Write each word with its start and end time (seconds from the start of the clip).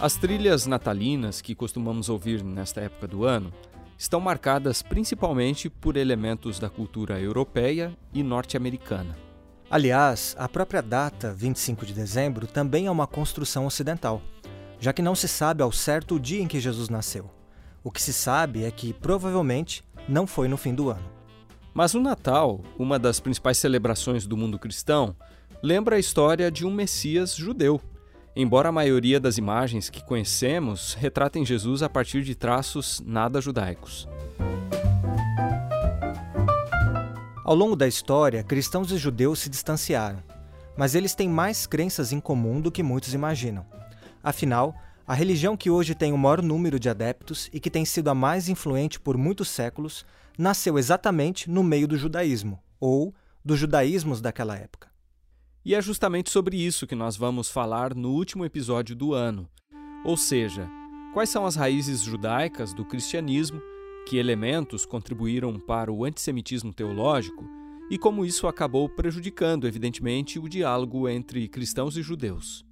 As 0.00 0.14
trilhas 0.14 0.64
natalinas 0.64 1.40
que 1.40 1.56
costumamos 1.56 2.08
ouvir 2.08 2.44
nesta 2.44 2.80
época 2.80 3.08
do 3.08 3.24
ano 3.24 3.52
estão 3.98 4.20
marcadas 4.20 4.80
principalmente 4.80 5.68
por 5.68 5.96
elementos 5.96 6.60
da 6.60 6.70
cultura 6.70 7.20
europeia 7.20 7.92
e 8.14 8.22
norte-americana. 8.22 9.18
Aliás, 9.68 10.36
a 10.38 10.48
própria 10.48 10.80
data, 10.80 11.34
25 11.34 11.84
de 11.84 11.92
dezembro, 11.92 12.46
também 12.46 12.86
é 12.86 12.90
uma 12.92 13.08
construção 13.08 13.66
ocidental, 13.66 14.22
já 14.78 14.92
que 14.92 15.02
não 15.02 15.16
se 15.16 15.26
sabe 15.26 15.64
ao 15.64 15.72
certo 15.72 16.14
o 16.14 16.20
dia 16.20 16.40
em 16.40 16.46
que 16.46 16.60
Jesus 16.60 16.88
nasceu. 16.88 17.28
O 17.82 17.90
que 17.90 18.00
se 18.00 18.12
sabe 18.12 18.62
é 18.62 18.70
que 18.70 18.92
provavelmente 18.92 19.82
não 20.08 20.28
foi 20.28 20.46
no 20.46 20.56
fim 20.56 20.76
do 20.76 20.90
ano. 20.90 21.10
Mas 21.74 21.94
o 21.94 22.00
Natal, 22.00 22.60
uma 22.78 23.00
das 23.00 23.18
principais 23.18 23.58
celebrações 23.58 24.28
do 24.28 24.36
mundo 24.36 24.60
cristão, 24.60 25.16
lembra 25.60 25.96
a 25.96 25.98
história 25.98 26.52
de 26.52 26.64
um 26.64 26.70
Messias 26.70 27.34
judeu 27.34 27.80
embora 28.40 28.68
a 28.68 28.72
maioria 28.72 29.18
das 29.18 29.36
imagens 29.36 29.90
que 29.90 30.00
conhecemos 30.00 30.94
retratem 30.94 31.44
Jesus 31.44 31.82
a 31.82 31.88
partir 31.88 32.22
de 32.22 32.36
traços 32.36 33.02
nada 33.04 33.40
judaicos. 33.40 34.08
Ao 37.44 37.52
longo 37.52 37.74
da 37.74 37.88
história, 37.88 38.44
cristãos 38.44 38.92
e 38.92 38.96
judeus 38.96 39.40
se 39.40 39.48
distanciaram, 39.48 40.22
mas 40.76 40.94
eles 40.94 41.16
têm 41.16 41.28
mais 41.28 41.66
crenças 41.66 42.12
em 42.12 42.20
comum 42.20 42.60
do 42.60 42.70
que 42.70 42.80
muitos 42.80 43.12
imaginam. 43.12 43.66
Afinal, 44.22 44.72
a 45.04 45.14
religião 45.14 45.56
que 45.56 45.68
hoje 45.68 45.92
tem 45.96 46.12
o 46.12 46.18
maior 46.18 46.40
número 46.40 46.78
de 46.78 46.88
adeptos 46.88 47.50
e 47.52 47.58
que 47.58 47.68
tem 47.68 47.84
sido 47.84 48.08
a 48.08 48.14
mais 48.14 48.48
influente 48.48 49.00
por 49.00 49.18
muitos 49.18 49.48
séculos 49.48 50.06
nasceu 50.38 50.78
exatamente 50.78 51.50
no 51.50 51.64
meio 51.64 51.88
do 51.88 51.96
judaísmo, 51.96 52.62
ou 52.78 53.12
dos 53.44 53.58
judaísmos 53.58 54.20
daquela 54.20 54.56
época. 54.56 54.87
E 55.64 55.74
é 55.74 55.82
justamente 55.82 56.30
sobre 56.30 56.56
isso 56.56 56.86
que 56.86 56.94
nós 56.94 57.16
vamos 57.16 57.50
falar 57.50 57.94
no 57.94 58.10
último 58.10 58.44
episódio 58.44 58.94
do 58.94 59.12
ano. 59.12 59.48
Ou 60.04 60.16
seja, 60.16 60.68
quais 61.12 61.28
são 61.28 61.44
as 61.44 61.56
raízes 61.56 62.00
judaicas 62.00 62.72
do 62.72 62.84
cristianismo, 62.84 63.60
que 64.06 64.16
elementos 64.16 64.86
contribuíram 64.86 65.58
para 65.58 65.92
o 65.92 66.04
antissemitismo 66.04 66.72
teológico 66.72 67.44
e 67.90 67.98
como 67.98 68.24
isso 68.24 68.46
acabou 68.46 68.88
prejudicando, 68.88 69.66
evidentemente, 69.66 70.38
o 70.38 70.48
diálogo 70.48 71.08
entre 71.08 71.48
cristãos 71.48 71.96
e 71.96 72.02
judeus. 72.02 72.64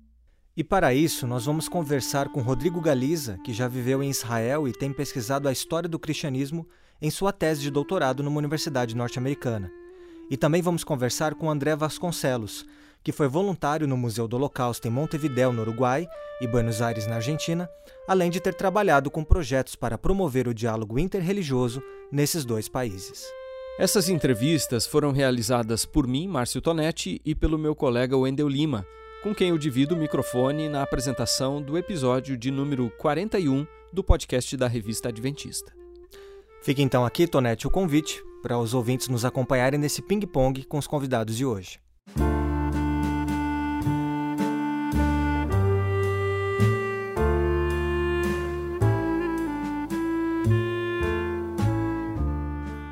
E 0.57 0.65
para 0.65 0.95
isso, 0.95 1.27
nós 1.27 1.45
vamos 1.45 1.69
conversar 1.69 2.31
com 2.31 2.41
Rodrigo 2.41 2.81
Galiza, 2.81 3.39
que 3.45 3.53
já 3.53 3.69
viveu 3.69 4.03
em 4.03 4.09
Israel 4.09 4.67
e 4.67 4.73
tem 4.73 4.93
pesquisado 4.93 5.49
a 5.49 5.53
história 5.53 5.89
do 5.89 5.99
cristianismo 5.99 6.67
em 7.01 7.11
sua 7.11 7.33
tese 7.33 7.61
de 7.61 7.71
doutorado 7.71 8.23
numa 8.23 8.39
universidade 8.39 8.97
norte-americana. 8.97 9.71
E 10.31 10.37
também 10.37 10.61
vamos 10.61 10.83
conversar 10.83 11.35
com 11.35 11.51
André 11.51 11.77
Vasconcelos, 11.77 12.67
que 13.03 13.13
foi 13.13 13.29
voluntário 13.29 13.87
no 13.87 13.97
Museu 13.97 14.27
do 14.27 14.35
Holocausto 14.35 14.89
em 14.89 14.91
Montevideo, 14.91 15.53
no 15.53 15.63
Uruguai, 15.63 16.09
e 16.41 16.47
Buenos 16.47 16.83
Aires, 16.83 17.07
na 17.07 17.17
Argentina, 17.17 17.71
além 18.09 18.31
de 18.31 18.41
ter 18.41 18.55
trabalhado 18.55 19.11
com 19.11 19.23
projetos 19.23 19.77
para 19.77 19.97
promover 19.97 20.49
o 20.49 20.55
diálogo 20.55 20.99
interreligioso 20.99 21.81
nesses 22.11 22.45
dois 22.45 22.69
países. 22.69 23.25
Essas 23.79 24.09
entrevistas 24.09 24.87
foram 24.87 25.13
realizadas 25.13 25.85
por 25.85 26.07
mim, 26.07 26.27
Márcio 26.27 26.61
Tonetti, 26.61 27.21
e 27.25 27.35
pelo 27.35 27.59
meu 27.59 27.77
colega 27.77 28.17
Wendel 28.17 28.49
Lima, 28.49 28.87
com 29.23 29.35
quem 29.35 29.51
eu 29.51 29.59
divido 29.59 29.95
o 29.95 29.99
microfone 29.99 30.69
na 30.69 30.83
apresentação 30.83 31.61
do 31.61 31.77
episódio 31.77 32.37
de 32.37 32.51
número 32.51 32.91
41 32.99 33.67
do 33.93 34.03
podcast 34.03 34.57
da 34.57 34.67
Revista 34.67 35.11
Adventista. 35.11 35.76
Fica 36.67 36.83
então 36.83 37.05
aqui, 37.05 37.29
Tonetti, 37.29 37.65
o 37.65 37.71
convite 37.71 38.21
para 38.43 38.59
os 38.59 38.75
ouvintes 38.75 39.07
nos 39.07 39.25
acompanharem 39.25 39.79
nesse 39.79 40.03
ping-pong 40.03 40.65
com 40.65 40.79
os 40.79 40.87
convidados 40.89 41.37
de 41.37 41.47
hoje. 41.47 41.79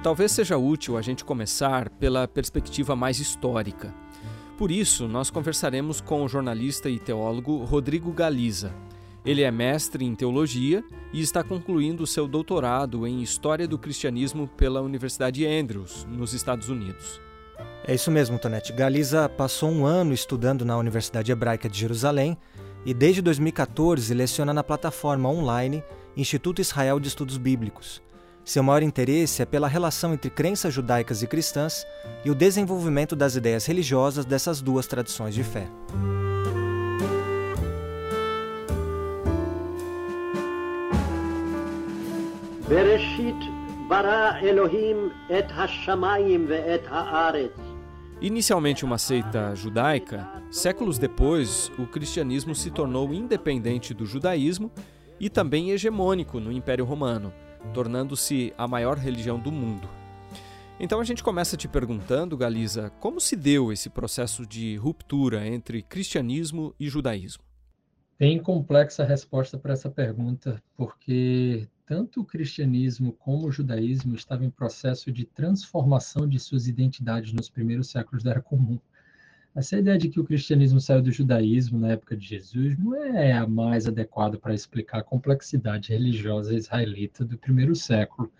Talvez 0.04 0.30
seja 0.30 0.56
útil 0.56 0.96
a 0.96 1.02
gente 1.02 1.24
começar 1.24 1.90
pela 1.90 2.28
perspectiva 2.28 2.94
mais 2.94 3.18
histórica. 3.18 3.92
Por 4.56 4.70
isso, 4.70 5.08
nós 5.08 5.30
conversaremos 5.30 6.00
com 6.00 6.22
o 6.22 6.28
jornalista 6.28 6.88
e 6.88 7.00
teólogo 7.00 7.64
Rodrigo 7.64 8.12
Galiza. 8.12 8.72
Ele 9.24 9.42
é 9.42 9.50
mestre 9.50 10.04
em 10.04 10.14
teologia 10.14 10.84
e 11.12 11.20
está 11.20 11.42
concluindo 11.42 12.06
seu 12.06 12.28
doutorado 12.28 13.06
em 13.06 13.22
História 13.22 13.66
do 13.66 13.78
Cristianismo 13.78 14.46
pela 14.46 14.82
Universidade 14.82 15.46
Andrews, 15.46 16.06
nos 16.10 16.34
Estados 16.34 16.68
Unidos. 16.68 17.20
É 17.86 17.94
isso 17.94 18.10
mesmo, 18.10 18.38
Tonete. 18.38 18.72
Galiza 18.72 19.28
passou 19.28 19.70
um 19.70 19.86
ano 19.86 20.12
estudando 20.12 20.64
na 20.64 20.76
Universidade 20.76 21.32
Hebraica 21.32 21.68
de 21.68 21.78
Jerusalém 21.78 22.36
e 22.84 22.92
desde 22.92 23.22
2014 23.22 24.12
leciona 24.12 24.52
na 24.52 24.62
plataforma 24.62 25.30
online 25.30 25.82
Instituto 26.14 26.60
Israel 26.60 27.00
de 27.00 27.08
Estudos 27.08 27.38
Bíblicos. 27.38 28.02
Seu 28.44 28.62
maior 28.62 28.82
interesse 28.82 29.40
é 29.40 29.46
pela 29.46 29.66
relação 29.66 30.12
entre 30.12 30.28
crenças 30.28 30.74
judaicas 30.74 31.22
e 31.22 31.26
cristãs 31.26 31.86
e 32.26 32.30
o 32.30 32.34
desenvolvimento 32.34 33.16
das 33.16 33.36
ideias 33.36 33.64
religiosas 33.64 34.26
dessas 34.26 34.60
duas 34.60 34.86
tradições 34.86 35.34
de 35.34 35.42
fé. 35.42 35.66
Inicialmente 48.20 48.84
uma 48.84 48.98
seita 48.98 49.54
judaica, 49.54 50.42
séculos 50.50 50.98
depois 50.98 51.70
o 51.78 51.86
cristianismo 51.86 52.54
se 52.54 52.72
tornou 52.72 53.14
independente 53.14 53.94
do 53.94 54.04
judaísmo 54.04 54.72
e 55.20 55.30
também 55.30 55.70
hegemônico 55.70 56.40
no 56.40 56.50
Império 56.50 56.84
Romano 56.84 57.32
tornando-se 57.72 58.52
a 58.58 58.66
maior 58.66 58.98
religião 58.98 59.38
do 59.38 59.50
mundo. 59.50 59.88
Então 60.78 61.00
a 61.00 61.04
gente 61.04 61.22
começa 61.22 61.56
te 61.56 61.68
perguntando, 61.68 62.36
Galiza, 62.36 62.90
como 62.98 63.20
se 63.20 63.36
deu 63.36 63.72
esse 63.72 63.88
processo 63.88 64.44
de 64.44 64.76
ruptura 64.76 65.46
entre 65.46 65.80
cristianismo 65.80 66.74
e 66.78 66.88
judaísmo? 66.88 67.44
Bem 68.18 68.42
complexa 68.42 69.04
a 69.04 69.06
resposta 69.06 69.56
para 69.56 69.72
essa 69.74 69.88
pergunta, 69.88 70.60
porque 70.76 71.68
tanto 71.86 72.20
o 72.20 72.24
cristianismo 72.24 73.12
como 73.12 73.46
o 73.46 73.52
judaísmo 73.52 74.14
estavam 74.14 74.46
em 74.46 74.50
processo 74.50 75.12
de 75.12 75.24
transformação 75.24 76.26
de 76.26 76.38
suas 76.38 76.66
identidades 76.66 77.32
nos 77.32 77.50
primeiros 77.50 77.88
séculos 77.88 78.22
da 78.22 78.30
Era 78.30 78.42
Comum. 78.42 78.78
Essa 79.54 79.78
ideia 79.78 79.96
de 79.96 80.08
que 80.08 80.18
o 80.18 80.24
cristianismo 80.24 80.80
saiu 80.80 81.00
do 81.00 81.12
judaísmo 81.12 81.78
na 81.78 81.92
época 81.92 82.16
de 82.16 82.26
Jesus 82.26 82.76
não 82.76 82.96
é 82.96 83.32
a 83.32 83.46
mais 83.46 83.86
adequada 83.86 84.36
para 84.36 84.54
explicar 84.54 84.98
a 84.98 85.04
complexidade 85.04 85.92
religiosa 85.92 86.54
israelita 86.54 87.24
do 87.24 87.38
primeiro 87.38 87.76
século. 87.76 88.32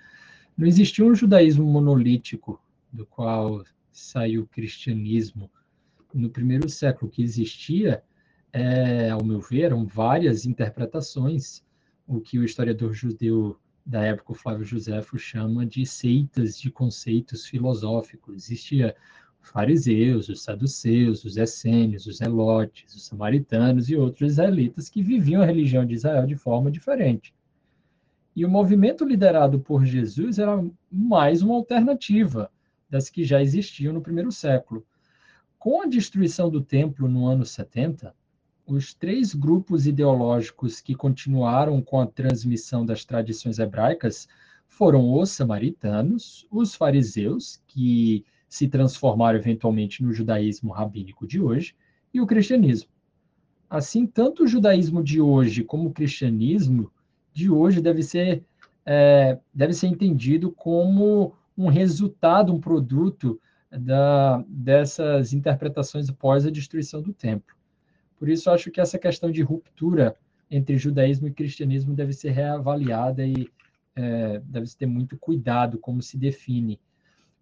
Não 0.57 0.67
existia 0.67 1.05
um 1.05 1.15
judaísmo 1.15 1.65
monolítico 1.65 2.61
do 2.93 3.07
qual 3.07 3.65
saiu 3.93 4.43
o 4.43 4.47
cristianismo 4.47 5.51
no 6.13 6.31
primeiro 6.31 6.69
século. 6.69 7.09
O 7.09 7.13
que 7.13 7.23
existia, 7.23 8.03
é, 8.53 9.11
ao 9.11 9.23
meu 9.23 9.41
ver, 9.41 9.63
eram 9.63 9.87
várias 9.87 10.47
interpretações, 10.47 11.63
o 12.07 12.21
que 12.21 12.39
o 12.39 12.45
historiador 12.45 12.93
judeu 12.93 13.59
da 13.85 14.03
época, 14.03 14.35
Flávio 14.35 14.65
Josefo, 14.65 15.19
chama 15.19 15.67
de 15.67 15.85
seitas 15.85 16.59
de 16.59 16.71
conceitos 16.71 17.47
filosóficos. 17.47 18.37
Existia 18.37 18.97
os 19.43 19.51
fariseus, 19.51 20.29
os 20.29 20.43
saduceus, 20.43 21.25
os 21.25 21.37
essênios, 21.37 22.07
os 22.07 22.21
elotes, 22.21 22.95
os 22.95 23.07
samaritanos 23.07 23.91
e 23.91 23.97
outros 23.97 24.33
israelitas 24.33 24.89
que 24.89 25.03
viviam 25.03 25.43
a 25.43 25.47
religião 25.47 25.85
de 25.85 25.95
Israel 25.95 26.27
de 26.27 26.37
forma 26.37 26.71
diferente. 26.71 27.35
E 28.35 28.45
o 28.45 28.51
movimento 28.51 29.05
liderado 29.05 29.61
por 29.61 29.85
Jesus 29.85 30.39
era 30.39 30.65
mais 30.91 31.43
uma 31.43 31.55
alternativa 31.55 32.51
das 32.89 33.09
que 33.09 33.25
já 33.25 33.41
existiam 33.41 33.93
no 33.93 34.01
primeiro 34.01 34.33
século. 34.33 34.85
Com 35.59 35.83
a 35.83 35.87
destruição 35.87 36.51
do 36.51 36.61
templo 36.61 37.09
no 37.09 37.27
ano 37.27 37.45
70, 37.45 38.15
os 38.67 38.95
três 38.95 39.35
grupos 39.35 39.87
ideológicos 39.87 40.81
que 40.81 40.95
continuaram 40.95 41.83
com 41.83 42.01
a 42.01 42.07
transmissão 42.07 42.85
das 42.85 43.05
tradições 43.05 43.59
hebraicas 43.59 44.27
foram 44.67 45.13
os 45.15 45.31
samaritanos, 45.31 46.47
os 46.51 46.75
fariseus, 46.75 47.63
que 47.67 48.25
se 48.49 48.69
transformaram 48.69 49.39
eventualmente 49.39 50.03
no 50.03 50.13
judaísmo 50.13 50.73
rabínico 50.73 51.27
de 51.27 51.41
hoje, 51.41 51.75
e 52.13 52.21
o 52.21 52.27
cristianismo. 52.27 52.89
Assim, 53.69 54.07
tanto 54.07 54.45
o 54.45 54.47
judaísmo 54.47 55.03
de 55.03 55.21
hoje 55.21 55.65
como 55.65 55.89
o 55.89 55.93
cristianismo 55.93 56.91
de 57.33 57.51
hoje 57.51 57.81
deve 57.81 58.03
ser, 58.03 58.45
é, 58.87 59.39
deve 59.53 59.73
ser 59.75 59.89
entendido 59.89 60.51
como 60.53 61.35
um 61.57 61.69
resultado, 61.69 62.53
um 62.53 62.61
produto 62.61 63.41
da, 63.71 64.45
dessas 64.49 65.33
interpretações 65.33 66.09
após 66.09 66.47
a 66.47 66.51
destruição 66.51 67.03
do 67.03 67.13
templo. 67.13 67.55
Por 68.19 68.29
isso, 68.29 68.51
acho 68.51 68.71
que 68.71 68.81
essa 68.81 68.99
questão 68.99 69.31
de 69.31 69.43
ruptura 69.43 70.17
entre 70.51 70.77
judaísmo 70.79 71.29
e 71.29 71.33
cristianismo 71.33 71.95
deve 71.95 72.13
ser 72.13 72.31
reavaliada 72.31 73.27
e 73.27 73.49
é, 73.97 74.41
deve-se 74.45 74.77
ter 74.77 74.87
muito 74.87 75.17
cuidado 75.17 75.79
como 75.79 76.03
se 76.03 76.17
define 76.17 76.79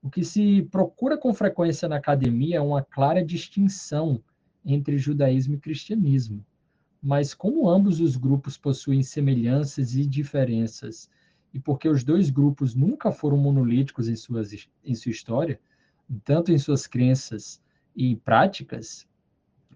o 0.03 0.11
que 0.11 0.25
se 0.25 0.63
procura 0.63 1.17
com 1.17 1.33
frequência 1.33 1.89
na 1.89 1.97
academia 1.97 2.57
é 2.57 2.61
uma 2.61 2.83
clara 2.83 3.25
distinção 3.25 4.21
entre 4.65 4.99
judaísmo 4.99 5.55
e 5.55 5.61
cristianismo. 5.61 6.45
mas 7.05 7.35
como 7.35 7.69
ambos 7.69 8.01
os 8.01 8.17
grupos 8.17 8.57
possuem 8.57 9.03
semelhanças 9.03 9.97
e 9.97 10.07
diferenças, 10.07 11.11
e 11.53 11.59
porque 11.59 11.89
os 11.89 12.05
dois 12.05 12.31
grupos 12.31 12.77
nunca 12.77 13.11
foram 13.11 13.37
monolíticos 13.37 14.09
em, 14.09 14.15
suas, 14.15 14.69
em 14.85 14.95
sua 14.95 15.11
história, 15.11 15.59
tanto 16.25 16.53
em 16.53 16.59
suas 16.59 16.87
crenças 16.87 17.61
e 17.95 18.15
práticas, 18.15 19.05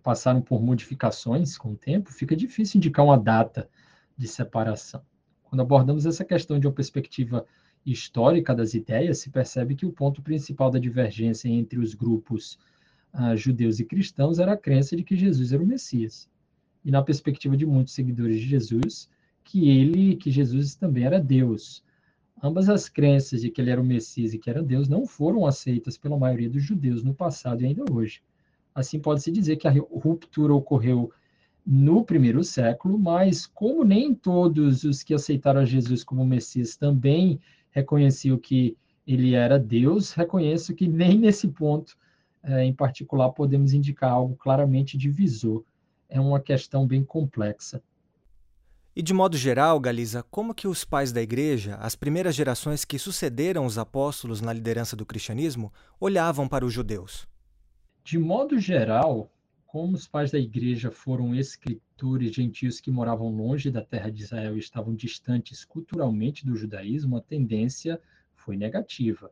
passaram 0.06 0.40
por 0.40 0.62
modificações 0.62 1.58
com 1.58 1.72
o 1.72 1.76
tempo, 1.76 2.12
fica 2.12 2.36
difícil 2.36 2.78
indicar 2.78 3.04
uma 3.04 3.18
data 3.18 3.68
de 4.16 4.28
separação. 4.28 5.02
Quando 5.42 5.62
abordamos 5.62 6.06
essa 6.06 6.24
questão 6.24 6.60
de 6.60 6.66
uma 6.68 6.72
perspectiva 6.72 7.44
histórica 7.84 8.54
das 8.54 8.72
ideias, 8.72 9.18
se 9.18 9.30
percebe 9.30 9.74
que 9.74 9.84
o 9.84 9.90
ponto 9.90 10.22
principal 10.22 10.70
da 10.70 10.78
divergência 10.78 11.48
entre 11.48 11.80
os 11.80 11.92
grupos 11.92 12.56
uh, 13.12 13.36
judeus 13.36 13.80
e 13.80 13.84
cristãos 13.84 14.38
era 14.38 14.52
a 14.52 14.56
crença 14.56 14.94
de 14.94 15.02
que 15.02 15.16
Jesus 15.16 15.52
era 15.52 15.60
o 15.60 15.66
Messias. 15.66 16.30
E 16.84 16.90
na 16.92 17.02
perspectiva 17.02 17.56
de 17.56 17.66
muitos 17.66 17.92
seguidores 17.92 18.38
de 18.38 18.46
Jesus, 18.46 19.10
que 19.42 19.68
ele, 19.68 20.14
que 20.14 20.30
Jesus 20.30 20.76
também 20.76 21.02
era 21.02 21.18
Deus. 21.18 21.82
Ambas 22.40 22.68
as 22.68 22.88
crenças 22.88 23.40
de 23.40 23.50
que 23.50 23.60
ele 23.60 23.70
era 23.70 23.80
o 23.80 23.84
Messias 23.84 24.34
e 24.34 24.38
que 24.38 24.48
era 24.48 24.62
Deus 24.62 24.88
não 24.88 25.04
foram 25.04 25.44
aceitas 25.44 25.98
pela 25.98 26.16
maioria 26.16 26.48
dos 26.48 26.62
judeus 26.62 27.02
no 27.02 27.12
passado 27.12 27.62
e 27.62 27.66
ainda 27.66 27.84
hoje. 27.90 28.22
Assim, 28.76 29.00
pode-se 29.00 29.32
dizer 29.32 29.56
que 29.56 29.66
a 29.66 29.72
ruptura 29.72 30.52
ocorreu 30.52 31.10
no 31.66 32.04
primeiro 32.04 32.44
século, 32.44 32.98
mas 32.98 33.46
como 33.46 33.82
nem 33.82 34.14
todos 34.14 34.84
os 34.84 35.02
que 35.02 35.14
aceitaram 35.14 35.64
Jesus 35.64 36.04
como 36.04 36.26
Messias 36.26 36.76
também 36.76 37.40
reconheciam 37.70 38.36
que 38.36 38.76
ele 39.06 39.34
era 39.34 39.58
Deus, 39.58 40.12
reconheço 40.12 40.74
que 40.74 40.86
nem 40.86 41.18
nesse 41.18 41.48
ponto 41.48 41.96
é, 42.42 42.64
em 42.64 42.74
particular 42.74 43.30
podemos 43.30 43.72
indicar 43.72 44.12
algo 44.12 44.36
claramente 44.36 44.98
divisor. 44.98 45.64
É 46.06 46.20
uma 46.20 46.38
questão 46.38 46.86
bem 46.86 47.02
complexa. 47.02 47.82
E 48.94 49.00
de 49.00 49.14
modo 49.14 49.38
geral, 49.38 49.80
Galiza, 49.80 50.22
como 50.22 50.54
que 50.54 50.68
os 50.68 50.84
pais 50.84 51.12
da 51.12 51.22
igreja, 51.22 51.76
as 51.76 51.96
primeiras 51.96 52.34
gerações 52.34 52.84
que 52.84 52.98
sucederam 52.98 53.64
os 53.64 53.78
apóstolos 53.78 54.42
na 54.42 54.52
liderança 54.52 54.94
do 54.94 55.06
cristianismo, 55.06 55.72
olhavam 55.98 56.46
para 56.46 56.64
os 56.64 56.74
judeus? 56.74 57.26
De 58.06 58.20
modo 58.20 58.56
geral, 58.60 59.28
como 59.66 59.96
os 59.96 60.06
pais 60.06 60.30
da 60.30 60.38
igreja 60.38 60.92
foram 60.92 61.34
escritores 61.34 62.32
gentios 62.32 62.80
que 62.80 62.88
moravam 62.88 63.34
longe 63.34 63.68
da 63.68 63.82
terra 63.82 64.10
de 64.10 64.22
Israel 64.22 64.54
e 64.54 64.60
estavam 64.60 64.94
distantes 64.94 65.64
culturalmente 65.64 66.46
do 66.46 66.54
judaísmo, 66.54 67.16
a 67.16 67.20
tendência 67.20 68.00
foi 68.32 68.56
negativa. 68.56 69.28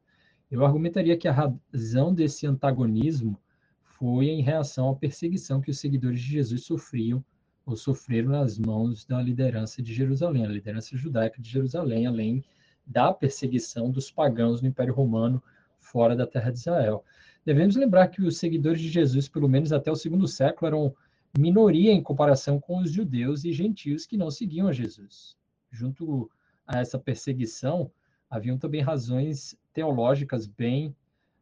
Eu 0.50 0.64
argumentaria 0.66 1.16
que 1.16 1.28
a 1.28 1.32
razão 1.32 2.12
desse 2.12 2.48
antagonismo 2.48 3.40
foi 3.84 4.26
em 4.26 4.42
reação 4.42 4.88
à 4.90 4.96
perseguição 4.96 5.60
que 5.60 5.70
os 5.70 5.78
seguidores 5.78 6.20
de 6.20 6.32
Jesus 6.32 6.64
sofriam 6.64 7.24
ou 7.64 7.76
sofreram 7.76 8.30
nas 8.30 8.58
mãos 8.58 9.04
da 9.04 9.22
liderança 9.22 9.80
de 9.80 9.94
Jerusalém, 9.94 10.46
a 10.46 10.48
liderança 10.48 10.96
judaica 10.96 11.40
de 11.40 11.48
Jerusalém, 11.48 12.08
além 12.08 12.44
da 12.84 13.14
perseguição 13.14 13.88
dos 13.88 14.10
pagãos 14.10 14.60
no 14.60 14.66
Império 14.66 14.94
Romano 14.94 15.40
fora 15.78 16.16
da 16.16 16.26
terra 16.26 16.50
de 16.50 16.58
Israel. 16.58 17.04
Devemos 17.44 17.76
lembrar 17.76 18.08
que 18.08 18.22
os 18.22 18.38
seguidores 18.38 18.80
de 18.80 18.88
Jesus, 18.88 19.28
pelo 19.28 19.48
menos 19.48 19.72
até 19.72 19.90
o 19.90 19.96
segundo 19.96 20.26
século, 20.26 20.66
eram 20.66 20.96
minoria 21.36 21.92
em 21.92 22.02
comparação 22.02 22.58
com 22.58 22.78
os 22.78 22.90
judeus 22.90 23.44
e 23.44 23.52
gentios 23.52 24.06
que 24.06 24.16
não 24.16 24.30
seguiam 24.30 24.68
a 24.68 24.72
Jesus. 24.72 25.36
Junto 25.70 26.30
a 26.66 26.78
essa 26.78 26.98
perseguição, 26.98 27.90
haviam 28.30 28.56
também 28.56 28.80
razões 28.80 29.56
teológicas 29.72 30.46
bem 30.46 30.94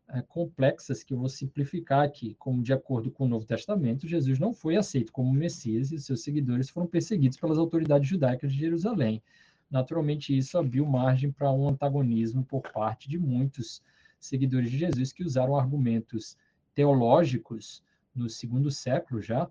é, 0.09 0.23
complexas 0.23 1.05
que 1.05 1.15
eu 1.15 1.19
vou 1.19 1.29
simplificar 1.29 2.05
aqui. 2.05 2.35
Como, 2.39 2.63
de 2.63 2.73
acordo 2.73 3.11
com 3.11 3.25
o 3.25 3.29
Novo 3.29 3.47
Testamento, 3.47 4.09
Jesus 4.09 4.39
não 4.39 4.53
foi 4.53 4.77
aceito 4.77 5.13
como 5.13 5.33
Messias 5.33 5.93
e 5.93 6.01
seus 6.01 6.23
seguidores 6.23 6.69
foram 6.69 6.87
perseguidos 6.87 7.39
pelas 7.39 7.59
autoridades 7.59 8.09
judaicas 8.09 8.53
de 8.53 8.59
Jerusalém. 8.59 9.23
Naturalmente, 9.71 10.37
isso 10.37 10.59
abriu 10.59 10.85
margem 10.85 11.31
para 11.31 11.53
um 11.53 11.69
antagonismo 11.69 12.45
por 12.45 12.61
parte 12.61 13.09
de 13.09 13.19
muitos 13.19 13.81
seguidores 14.23 14.71
de 14.71 14.79
Jesus 14.79 15.13
que 15.13 15.25
usaram 15.25 15.57
argumentos 15.57 16.37
teológicos 16.75 17.83
no 18.15 18.31
segundo 18.31 18.71
século 18.71 19.21
já 19.21 19.51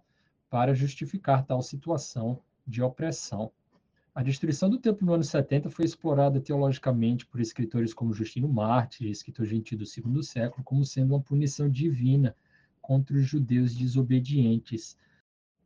para 0.49 0.73
justificar 0.73 1.45
tal 1.45 1.61
situação 1.61 2.41
de 2.65 2.81
opressão. 2.81 3.51
A 4.15 4.23
destruição 4.23 4.69
do 4.69 4.77
templo 4.77 5.05
no 5.05 5.13
ano 5.13 5.23
70 5.23 5.69
foi 5.69 5.85
explorada 5.85 6.39
teologicamente 6.39 7.25
por 7.25 7.39
escritores 7.41 7.93
como 7.93 8.13
Justino 8.13 8.47
Mártir, 8.47 9.09
escritor 9.09 9.45
gentil 9.45 9.77
do 9.77 9.85
segundo 9.85 10.23
século, 10.23 10.63
como 10.63 10.85
sendo 10.85 11.13
uma 11.13 11.21
punição 11.21 11.69
divina 11.69 12.35
contra 12.81 13.15
os 13.15 13.25
judeus 13.25 13.75
desobedientes. 13.75 14.97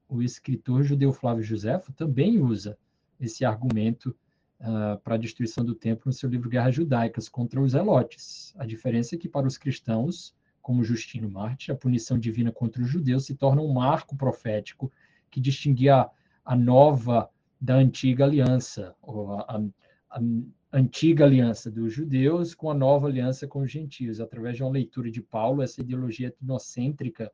O 0.07 0.21
escritor 0.21 0.83
judeu 0.83 1.13
Flávio 1.13 1.43
Josefo 1.43 1.93
também 1.93 2.39
usa 2.39 2.77
esse 3.19 3.45
argumento 3.45 4.15
uh, 4.59 4.99
para 5.03 5.15
a 5.15 5.17
destruição 5.17 5.63
do 5.63 5.75
templo 5.75 6.03
no 6.07 6.13
seu 6.13 6.29
livro 6.29 6.49
Guerras 6.49 6.75
Judaicas 6.75 7.29
contra 7.29 7.61
os 7.61 7.73
Elotes. 7.73 8.53
A 8.57 8.65
diferença 8.65 9.15
é 9.15 9.17
que, 9.17 9.29
para 9.29 9.47
os 9.47 9.57
cristãos, 9.57 10.35
como 10.61 10.83
Justino 10.83 11.29
Marte, 11.29 11.71
a 11.71 11.75
punição 11.75 12.17
divina 12.17 12.51
contra 12.51 12.81
os 12.81 12.89
judeus 12.89 13.25
se 13.25 13.35
torna 13.35 13.61
um 13.61 13.73
marco 13.73 14.15
profético 14.15 14.91
que 15.29 15.39
distinguia 15.39 16.09
a 16.43 16.55
nova 16.55 17.29
da 17.59 17.75
antiga 17.75 18.25
aliança, 18.25 18.95
ou 19.01 19.33
a, 19.33 19.41
a, 19.41 19.61
a 20.09 20.21
antiga 20.73 21.25
aliança 21.25 21.69
dos 21.69 21.93
judeus 21.93 22.53
com 22.53 22.69
a 22.69 22.73
nova 22.73 23.07
aliança 23.07 23.47
com 23.47 23.61
os 23.61 23.71
gentios. 23.71 24.19
Através 24.19 24.57
de 24.57 24.63
uma 24.63 24.71
leitura 24.71 25.11
de 25.11 25.21
Paulo, 25.21 25.61
essa 25.61 25.81
ideologia 25.81 26.27
etnocêntrica 26.27 27.31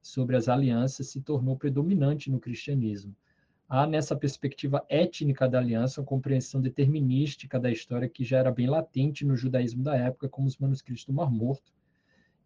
sobre 0.00 0.36
as 0.36 0.48
alianças 0.48 1.08
se 1.08 1.20
tornou 1.20 1.56
predominante 1.56 2.30
no 2.30 2.38
cristianismo 2.38 3.14
há 3.68 3.86
nessa 3.86 4.16
perspectiva 4.16 4.84
étnica 4.88 5.48
da 5.48 5.58
aliança 5.58 6.00
uma 6.00 6.06
compreensão 6.06 6.60
determinística 6.60 7.60
da 7.60 7.70
história 7.70 8.08
que 8.08 8.24
já 8.24 8.38
era 8.38 8.50
bem 8.50 8.66
latente 8.66 9.26
no 9.26 9.36
judaísmo 9.36 9.82
da 9.82 9.94
época, 9.94 10.28
como 10.28 10.48
os 10.48 10.56
manuscritos 10.56 11.04
do 11.04 11.12
Mar 11.12 11.30
Morto. 11.30 11.72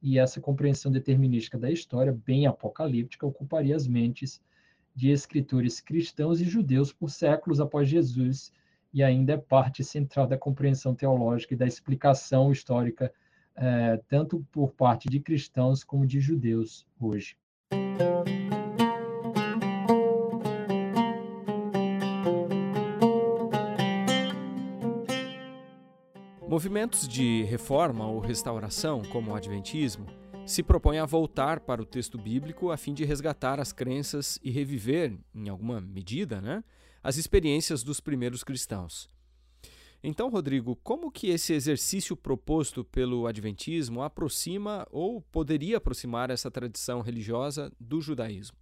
E 0.02 0.19
essa 0.19 0.40
compreensão 0.40 0.90
determinística 0.90 1.56
da 1.56 1.70
história, 1.70 2.12
bem 2.26 2.46
apocalíptica, 2.46 3.24
ocuparia 3.24 3.76
as 3.76 3.86
mentes 3.86 4.42
de 4.94 5.10
escritores 5.10 5.80
cristãos 5.80 6.40
e 6.40 6.44
judeus 6.44 6.92
por 6.92 7.08
séculos 7.08 7.60
após 7.60 7.88
Jesus, 7.88 8.52
e 8.92 9.02
ainda 9.02 9.34
é 9.34 9.38
parte 9.38 9.82
central 9.84 10.26
da 10.26 10.36
compreensão 10.36 10.94
teológica 10.94 11.54
e 11.54 11.56
da 11.56 11.66
explicação 11.66 12.50
histórica, 12.50 13.12
eh, 13.56 14.00
tanto 14.08 14.44
por 14.50 14.72
parte 14.72 15.08
de 15.08 15.20
cristãos 15.20 15.82
como 15.84 16.06
de 16.06 16.20
judeus 16.20 16.84
hoje. 17.00 17.36
Movimentos 26.53 27.09
de 27.09 27.44
reforma 27.44 28.06
ou 28.06 28.21
restauração, 28.21 29.01
como 29.11 29.31
o 29.31 29.35
Adventismo, 29.35 30.05
se 30.44 30.63
propõem 30.63 30.99
a 30.99 31.06
voltar 31.06 31.61
para 31.61 31.81
o 31.81 31.87
texto 31.87 32.19
bíblico 32.19 32.71
a 32.71 32.77
fim 32.77 32.93
de 32.93 33.06
resgatar 33.06 33.59
as 33.59 33.73
crenças 33.73 34.39
e 34.43 34.51
reviver, 34.51 35.19
em 35.35 35.49
alguma 35.49 35.81
medida, 35.81 36.43
né, 36.43 36.63
as 37.03 37.17
experiências 37.17 37.82
dos 37.82 38.01
primeiros 38.01 38.44
cristãos. 38.44 39.09
Então, 40.05 40.29
Rodrigo, 40.29 40.77
como 40.85 41.11
que 41.11 41.29
esse 41.29 41.55
exercício 41.55 42.15
proposto 42.15 42.85
pelo 42.85 43.27
Adventismo 43.27 44.03
aproxima 44.03 44.87
ou 44.91 45.23
poderia 45.23 45.79
aproximar 45.79 46.29
essa 46.29 46.51
tradição 46.51 47.01
religiosa 47.01 47.73
do 47.81 47.99
judaísmo? 47.99 48.61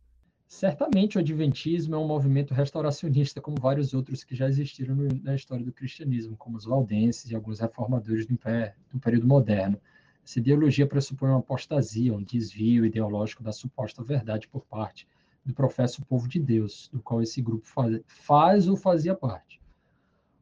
Certamente 0.50 1.16
o 1.16 1.20
Adventismo 1.20 1.94
é 1.94 1.98
um 1.98 2.08
movimento 2.08 2.52
restauracionista, 2.52 3.40
como 3.40 3.60
vários 3.60 3.94
outros 3.94 4.24
que 4.24 4.34
já 4.34 4.48
existiram 4.48 4.96
na 5.22 5.36
história 5.36 5.64
do 5.64 5.72
cristianismo, 5.72 6.36
como 6.36 6.56
os 6.56 6.64
valdenses 6.64 7.30
e 7.30 7.36
alguns 7.36 7.60
reformadores 7.60 8.26
do, 8.26 8.32
império, 8.32 8.74
do 8.92 8.98
período 8.98 9.28
moderno. 9.28 9.80
Essa 10.24 10.40
ideologia 10.40 10.88
pressupõe 10.88 11.30
uma 11.30 11.38
apostasia, 11.38 12.12
um 12.12 12.22
desvio 12.22 12.84
ideológico 12.84 13.44
da 13.44 13.52
suposta 13.52 14.02
verdade 14.02 14.48
por 14.48 14.66
parte 14.66 15.06
do 15.46 15.54
professo 15.54 16.04
povo 16.04 16.26
de 16.26 16.40
Deus, 16.40 16.90
do 16.92 17.00
qual 17.00 17.22
esse 17.22 17.40
grupo 17.40 17.68
faz, 17.68 18.00
faz 18.08 18.68
ou 18.68 18.76
fazia 18.76 19.14
parte. 19.14 19.60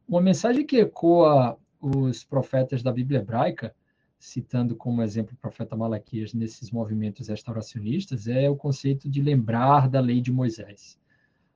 Uma 0.07 0.21
mensagem 0.21 0.65
que 0.65 0.77
ecoa 0.77 1.55
os 1.79 2.23
profetas 2.23 2.81
da 2.81 2.91
Bíblia 2.91 3.19
hebraica 3.19 3.75
citando 4.19 4.75
como 4.75 5.01
exemplo 5.01 5.33
o 5.33 5.37
profeta 5.37 5.75
Malaquias 5.75 6.33
nesses 6.33 6.69
movimentos 6.71 7.29
restauracionistas, 7.29 8.27
é 8.27 8.49
o 8.49 8.55
conceito 8.55 9.09
de 9.09 9.21
lembrar 9.21 9.89
da 9.89 10.01
lei 10.01 10.19
de 10.19 10.31
Moisés, 10.31 10.99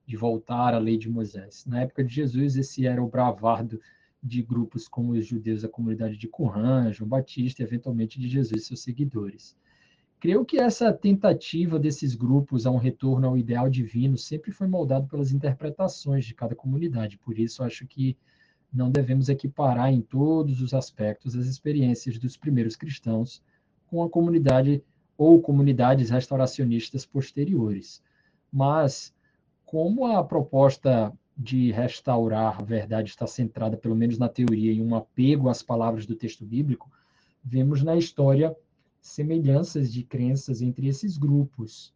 de 0.08 0.16
voltar 0.16 0.74
à 0.74 0.78
lei 0.78 0.98
de 0.98 1.10
Moisés. 1.10 1.66
Na 1.68 1.82
época 1.82 2.04
de 2.04 2.14
Jesus, 2.14 2.56
esse 2.56 2.88
era 2.88 3.04
o 3.04 3.10
bravardo 3.10 3.82
de 4.24 4.42
grupos 4.42 4.88
como 4.88 5.12
os 5.12 5.28
judeus, 5.28 5.66
a 5.66 5.70
comunidade 5.70 6.16
de 6.16 6.30
Qumran, 6.30 6.94
João 6.94 7.10
Batista 7.10 7.62
e 7.62 7.66
eventualmente 7.66 8.18
de 8.18 8.30
Jesus 8.30 8.64
e 8.64 8.66
seus 8.66 8.82
seguidores. 8.82 9.58
Creio 10.18 10.46
que 10.46 10.58
essa 10.58 10.94
tentativa 10.94 11.78
desses 11.78 12.16
grupos 12.16 12.66
a 12.66 12.72
um 12.72 12.78
retorno 12.78 13.28
ao 13.28 13.38
ideal 13.38 13.70
divino 13.70 14.18
sempre 14.18 14.54
foi 14.54 14.68
moldado 14.68 15.06
pelas 15.08 15.34
interpretações 15.34 16.24
de 16.24 16.34
cada 16.34 16.56
comunidade. 16.56 17.18
Por 17.18 17.38
isso, 17.38 17.62
acho 17.62 17.86
que 17.86 18.16
não 18.74 18.90
devemos 18.90 19.30
equiparar 19.30 19.94
em 19.94 20.02
todos 20.02 20.62
os 20.62 20.74
aspectos 20.74 21.36
as 21.36 21.46
experiências 21.46 22.18
dos 22.18 22.36
primeiros 22.36 22.76
cristãos 22.76 23.42
com 23.88 24.04
a 24.04 24.10
comunidade 24.10 24.84
ou 25.18 25.40
comunidades 25.42 26.10
restauracionistas 26.10 27.06
posteriores. 27.06 28.02
Mas, 28.52 29.14
como 29.66 30.08
a 30.08 30.24
proposta 30.24 31.14
de 31.38 31.72
restaurar 31.72 32.60
a 32.60 32.64
verdade 32.64 33.10
está 33.10 33.28
centrada, 33.28 33.78
pelo 33.78 33.96
menos 33.96 34.18
na 34.18 34.28
teoria, 34.28 34.72
em 34.72 34.82
um 34.82 34.96
apego 34.96 35.50
às 35.50 35.62
palavras 35.62 36.06
do 36.06 36.16
texto 36.16 36.46
bíblico, 36.46 36.92
vemos 37.44 37.84
na 37.84 37.96
história 37.96 38.56
semelhanças 39.02 39.92
de 39.92 40.04
crenças 40.04 40.62
entre 40.62 40.88
esses 40.88 41.18
grupos. 41.18 41.94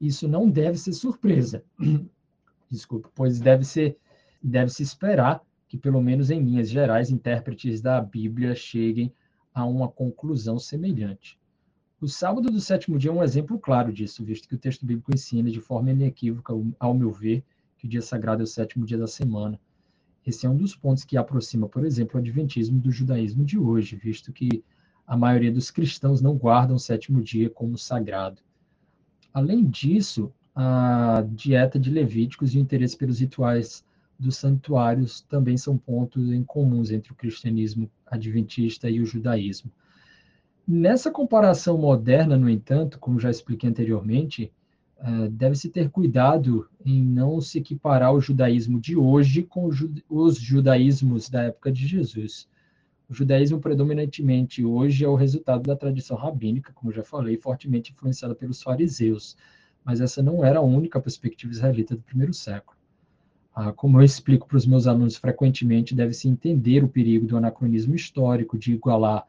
Isso 0.00 0.28
não 0.28 0.48
deve 0.48 0.78
ser 0.78 0.92
surpresa. 0.92 1.64
Desculpa, 2.70 3.10
pois 3.14 3.40
deve 3.40 3.64
ser 3.64 3.98
deve 4.42 4.70
se 4.70 4.82
esperar 4.82 5.42
que 5.76 5.82
pelo 5.82 6.00
menos 6.00 6.30
em 6.30 6.40
linhas 6.40 6.70
gerais 6.70 7.10
intérpretes 7.10 7.82
da 7.82 8.00
Bíblia 8.00 8.54
cheguem 8.54 9.12
a 9.52 9.64
uma 9.66 9.88
conclusão 9.88 10.58
semelhante. 10.58 11.38
O 12.00 12.08
sábado 12.08 12.50
do 12.50 12.60
sétimo 12.60 12.98
dia 12.98 13.10
é 13.10 13.14
um 13.14 13.22
exemplo 13.22 13.58
claro 13.58 13.92
disso, 13.92 14.24
visto 14.24 14.48
que 14.48 14.54
o 14.54 14.58
texto 14.58 14.86
bíblico 14.86 15.14
ensina 15.14 15.50
de 15.50 15.60
forma 15.60 15.90
inequívoca, 15.90 16.52
ao 16.78 16.94
meu 16.94 17.12
ver, 17.12 17.44
que 17.76 17.86
o 17.86 17.88
dia 17.88 18.00
sagrado 18.00 18.42
é 18.42 18.44
o 18.44 18.46
sétimo 18.46 18.86
dia 18.86 18.98
da 18.98 19.06
semana. 19.06 19.60
Esse 20.26 20.46
é 20.46 20.50
um 20.50 20.56
dos 20.56 20.74
pontos 20.74 21.04
que 21.04 21.16
aproxima, 21.16 21.68
por 21.68 21.84
exemplo, 21.84 22.16
o 22.16 22.18
adventismo 22.18 22.80
do 22.80 22.90
judaísmo 22.90 23.44
de 23.44 23.58
hoje, 23.58 23.96
visto 23.96 24.32
que 24.32 24.64
a 25.06 25.16
maioria 25.16 25.52
dos 25.52 25.70
cristãos 25.70 26.20
não 26.20 26.36
guardam 26.36 26.76
o 26.76 26.80
sétimo 26.80 27.22
dia 27.22 27.48
como 27.48 27.78
sagrado. 27.78 28.40
Além 29.32 29.64
disso, 29.64 30.32
a 30.54 31.24
dieta 31.30 31.78
de 31.78 31.90
Levíticos 31.90 32.54
e 32.54 32.58
o 32.58 32.60
interesse 32.60 32.96
pelos 32.96 33.20
rituais 33.20 33.84
dos 34.18 34.36
santuários 34.36 35.20
também 35.22 35.56
são 35.56 35.76
pontos 35.76 36.32
em 36.32 36.42
comuns 36.42 36.90
entre 36.90 37.12
o 37.12 37.14
cristianismo 37.14 37.90
adventista 38.06 38.88
e 38.88 39.00
o 39.00 39.06
judaísmo. 39.06 39.70
Nessa 40.66 41.10
comparação 41.10 41.78
moderna, 41.78 42.36
no 42.36 42.50
entanto, 42.50 42.98
como 42.98 43.20
já 43.20 43.30
expliquei 43.30 43.70
anteriormente, 43.70 44.52
eh, 44.98 45.28
deve-se 45.30 45.68
ter 45.68 45.90
cuidado 45.90 46.68
em 46.84 47.02
não 47.02 47.40
se 47.40 47.58
equiparar 47.58 48.14
o 48.14 48.20
judaísmo 48.20 48.80
de 48.80 48.96
hoje 48.96 49.42
com 49.42 49.68
os 50.08 50.38
judaísmos 50.38 51.28
da 51.28 51.44
época 51.44 51.70
de 51.70 51.86
Jesus. 51.86 52.48
O 53.08 53.14
judaísmo 53.14 53.60
predominantemente 53.60 54.64
hoje 54.64 55.04
é 55.04 55.08
o 55.08 55.14
resultado 55.14 55.62
da 55.62 55.76
tradição 55.76 56.16
rabínica, 56.16 56.72
como 56.72 56.90
já 56.90 57.04
falei, 57.04 57.36
fortemente 57.36 57.92
influenciada 57.92 58.34
pelos 58.34 58.60
fariseus, 58.60 59.36
mas 59.84 60.00
essa 60.00 60.20
não 60.20 60.44
era 60.44 60.58
a 60.58 60.62
única 60.62 61.00
perspectiva 61.00 61.52
israelita 61.52 61.94
do 61.94 62.02
primeiro 62.02 62.34
século. 62.34 62.75
Ah, 63.58 63.72
como 63.72 63.98
eu 63.98 64.04
explico 64.04 64.46
para 64.46 64.58
os 64.58 64.66
meus 64.66 64.86
alunos 64.86 65.16
frequentemente, 65.16 65.94
deve-se 65.94 66.28
entender 66.28 66.84
o 66.84 66.88
perigo 66.88 67.26
do 67.26 67.38
anacronismo 67.38 67.94
histórico 67.94 68.58
de 68.58 68.74
igualar 68.74 69.26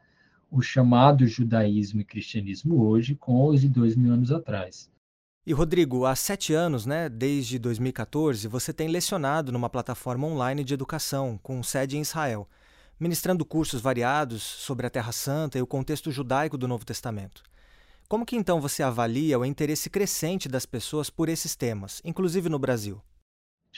o 0.50 0.60
chamado 0.60 1.26
judaísmo 1.26 2.02
e 2.02 2.04
cristianismo 2.04 2.86
hoje 2.86 3.14
com 3.14 3.46
os 3.46 3.62
de 3.62 3.68
dois 3.70 3.96
mil 3.96 4.12
anos 4.12 4.30
atrás. 4.30 4.90
E 5.46 5.52
Rodrigo, 5.54 6.04
há 6.04 6.14
sete 6.14 6.52
anos, 6.52 6.84
né, 6.84 7.08
desde 7.08 7.58
2014, 7.58 8.46
você 8.48 8.70
tem 8.70 8.88
lecionado 8.88 9.50
numa 9.50 9.70
plataforma 9.70 10.26
online 10.26 10.62
de 10.62 10.74
educação 10.74 11.40
com 11.42 11.62
sede 11.62 11.96
em 11.96 12.02
Israel, 12.02 12.46
ministrando 13.00 13.46
cursos 13.46 13.80
variados 13.80 14.42
sobre 14.42 14.86
a 14.86 14.90
Terra 14.90 15.10
Santa 15.10 15.56
e 15.56 15.62
o 15.62 15.66
contexto 15.66 16.10
judaico 16.10 16.58
do 16.58 16.68
Novo 16.68 16.84
Testamento. 16.84 17.42
Como 18.06 18.26
que 18.26 18.36
então 18.36 18.60
você 18.60 18.82
avalia 18.82 19.38
o 19.38 19.44
interesse 19.44 19.88
crescente 19.88 20.50
das 20.50 20.66
pessoas 20.66 21.08
por 21.08 21.30
esses 21.30 21.56
temas, 21.56 22.02
inclusive 22.04 22.50
no 22.50 22.58
Brasil? 22.58 23.00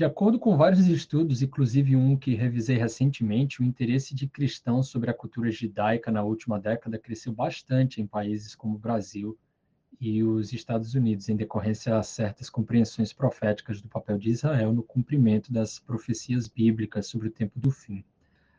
De 0.01 0.05
acordo 0.07 0.39
com 0.39 0.57
vários 0.57 0.87
estudos, 0.87 1.43
inclusive 1.43 1.95
um 1.95 2.17
que 2.17 2.35
revisei 2.35 2.79
recentemente, 2.79 3.61
o 3.61 3.65
interesse 3.67 4.15
de 4.15 4.27
cristãos 4.27 4.89
sobre 4.89 5.11
a 5.11 5.15
cultura 5.15 5.51
judaica 5.51 6.11
na 6.11 6.23
última 6.23 6.59
década 6.59 6.99
cresceu 6.99 7.35
bastante 7.35 8.01
em 8.01 8.07
países 8.07 8.55
como 8.55 8.77
o 8.77 8.79
Brasil 8.79 9.39
e 10.01 10.25
os 10.25 10.55
Estados 10.55 10.95
Unidos, 10.95 11.29
em 11.29 11.37
decorrência 11.37 11.99
a 11.99 12.03
certas 12.03 12.49
compreensões 12.49 13.13
proféticas 13.13 13.83
do 13.83 13.89
papel 13.91 14.17
de 14.17 14.31
Israel 14.31 14.73
no 14.73 14.83
cumprimento 14.83 15.53
das 15.53 15.79
profecias 15.79 16.49
bíblicas 16.49 17.07
sobre 17.07 17.29
o 17.29 17.31
tempo 17.31 17.61
do 17.61 17.71
fim. 17.71 18.03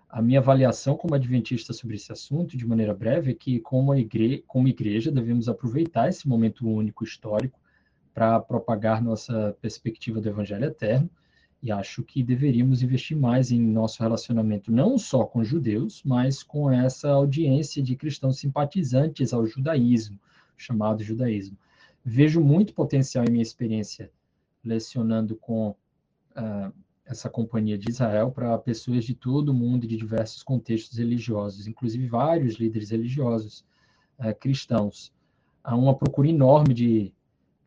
A 0.08 0.22
minha 0.22 0.42
avaliação 0.42 0.96
como 0.96 1.16
adventista 1.16 1.74
sobre 1.74 1.96
esse 1.96 2.12
assunto, 2.12 2.56
de 2.56 2.68
maneira 2.68 2.94
breve, 2.94 3.32
é 3.32 3.34
que, 3.34 3.60
como, 3.62 3.96
igre 3.96 4.44
como 4.46 4.68
igreja, 4.68 5.12
devemos 5.12 5.50
aproveitar 5.50 6.08
esse 6.08 6.30
momento 6.30 6.70
único 6.70 7.04
histórico 7.04 7.60
para 8.14 8.40
propagar 8.40 9.02
nossa 9.02 9.58
perspectiva 9.60 10.22
do 10.22 10.30
Evangelho 10.30 10.66
eterno 10.66 11.10
e 11.64 11.72
acho 11.72 12.04
que 12.04 12.24
deveríamos 12.24 12.82
investir 12.82 13.16
mais 13.16 13.52
em 13.52 13.62
nosso 13.62 14.02
relacionamento, 14.02 14.72
não 14.72 14.98
só 14.98 15.26
com 15.26 15.44
judeus, 15.44 16.02
mas 16.04 16.42
com 16.42 16.72
essa 16.72 17.10
audiência 17.10 17.84
de 17.84 17.96
cristãos 17.96 18.40
simpatizantes 18.40 19.32
ao 19.32 19.46
judaísmo, 19.46 20.20
chamado 20.58 21.04
judaísmo. 21.04 21.56
Vejo 22.04 22.42
muito 22.42 22.74
potencial 22.74 23.26
em 23.26 23.32
minha 23.32 23.44
experiência 23.44 24.12
lecionando 24.64 25.36
com 25.36 25.70
uh, 25.70 26.74
essa 27.06 27.30
companhia 27.30 27.78
de 27.78 27.90
Israel 27.90 28.32
para 28.32 28.58
pessoas 28.58 29.06
de 29.06 29.14
todo 29.14 29.50
o 29.50 29.54
mundo 29.54 29.86
de 29.86 29.98
diversos 29.98 30.42
contextos 30.42 30.98
religiosos, 30.98 31.68
inclusive 31.68 32.08
vários 32.08 32.56
líderes 32.56 32.90
religiosos 32.90 33.64
uh, 34.18 34.34
cristãos. 34.40 35.14
Há 35.64 35.76
uma 35.76 35.96
procura 35.96 36.28
enorme 36.28 36.74
de 36.74 37.14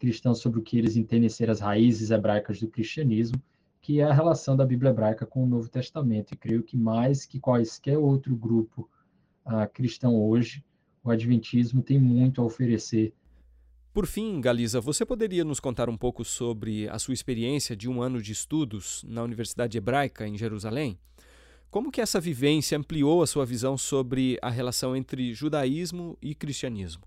cristãos 0.00 0.40
sobre 0.40 0.58
o 0.58 0.62
que 0.62 0.76
eles 0.76 0.96
entendem 0.96 1.28
ser 1.28 1.48
as 1.48 1.60
raízes 1.60 2.10
hebraicas 2.10 2.58
do 2.58 2.66
cristianismo 2.66 3.40
que 3.84 4.00
é 4.00 4.04
a 4.04 4.14
relação 4.14 4.56
da 4.56 4.64
Bíblia 4.64 4.90
hebraica 4.92 5.26
com 5.26 5.44
o 5.44 5.46
Novo 5.46 5.68
Testamento. 5.68 6.32
E 6.32 6.36
creio 6.38 6.62
que 6.62 6.74
mais 6.74 7.26
que 7.26 7.38
quaisquer 7.38 7.98
outro 7.98 8.34
grupo 8.34 8.88
uh, 9.44 9.70
cristão 9.74 10.16
hoje, 10.16 10.64
o 11.04 11.10
Adventismo 11.10 11.82
tem 11.82 11.98
muito 11.98 12.40
a 12.40 12.44
oferecer. 12.46 13.12
Por 13.92 14.06
fim, 14.06 14.40
Galiza, 14.40 14.80
você 14.80 15.04
poderia 15.04 15.44
nos 15.44 15.60
contar 15.60 15.90
um 15.90 15.98
pouco 15.98 16.24
sobre 16.24 16.88
a 16.88 16.98
sua 16.98 17.12
experiência 17.12 17.76
de 17.76 17.86
um 17.86 18.00
ano 18.00 18.22
de 18.22 18.32
estudos 18.32 19.04
na 19.06 19.22
Universidade 19.22 19.76
Hebraica 19.76 20.26
em 20.26 20.38
Jerusalém? 20.38 20.98
Como 21.70 21.92
que 21.92 22.00
essa 22.00 22.18
vivência 22.18 22.78
ampliou 22.78 23.22
a 23.22 23.26
sua 23.26 23.44
visão 23.44 23.76
sobre 23.76 24.38
a 24.40 24.48
relação 24.48 24.96
entre 24.96 25.34
judaísmo 25.34 26.16
e 26.22 26.34
cristianismo? 26.34 27.02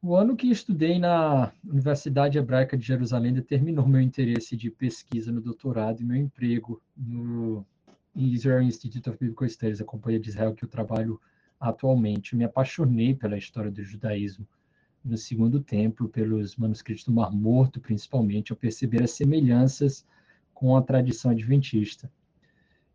O 0.00 0.14
ano 0.14 0.36
que 0.36 0.48
estudei 0.48 0.96
na 0.96 1.52
Universidade 1.64 2.38
Hebraica 2.38 2.78
de 2.78 2.86
Jerusalém 2.86 3.32
determinou 3.32 3.86
meu 3.86 4.00
interesse 4.00 4.56
de 4.56 4.70
pesquisa 4.70 5.32
no 5.32 5.40
doutorado 5.40 6.00
e 6.00 6.04
meu 6.04 6.16
emprego 6.16 6.80
no 6.96 7.66
Israel 8.14 8.62
Institute 8.62 9.10
of 9.10 9.18
Biblical 9.18 9.48
Studies, 9.48 9.80
a 9.80 9.84
companhia 9.84 10.20
de 10.20 10.28
Israel 10.28 10.54
que 10.54 10.64
eu 10.64 10.68
trabalho 10.68 11.20
atualmente. 11.58 12.32
Eu 12.32 12.38
me 12.38 12.44
apaixonei 12.44 13.12
pela 13.12 13.36
história 13.36 13.72
do 13.72 13.82
judaísmo 13.82 14.46
no 15.04 15.16
Segundo 15.16 15.60
Templo, 15.60 16.08
pelos 16.08 16.54
manuscritos 16.54 17.04
do 17.04 17.12
Mar 17.12 17.32
Morto, 17.32 17.80
principalmente, 17.80 18.52
ao 18.52 18.56
perceber 18.56 19.02
as 19.02 19.10
semelhanças 19.10 20.06
com 20.54 20.76
a 20.76 20.82
tradição 20.82 21.32
adventista. 21.32 22.08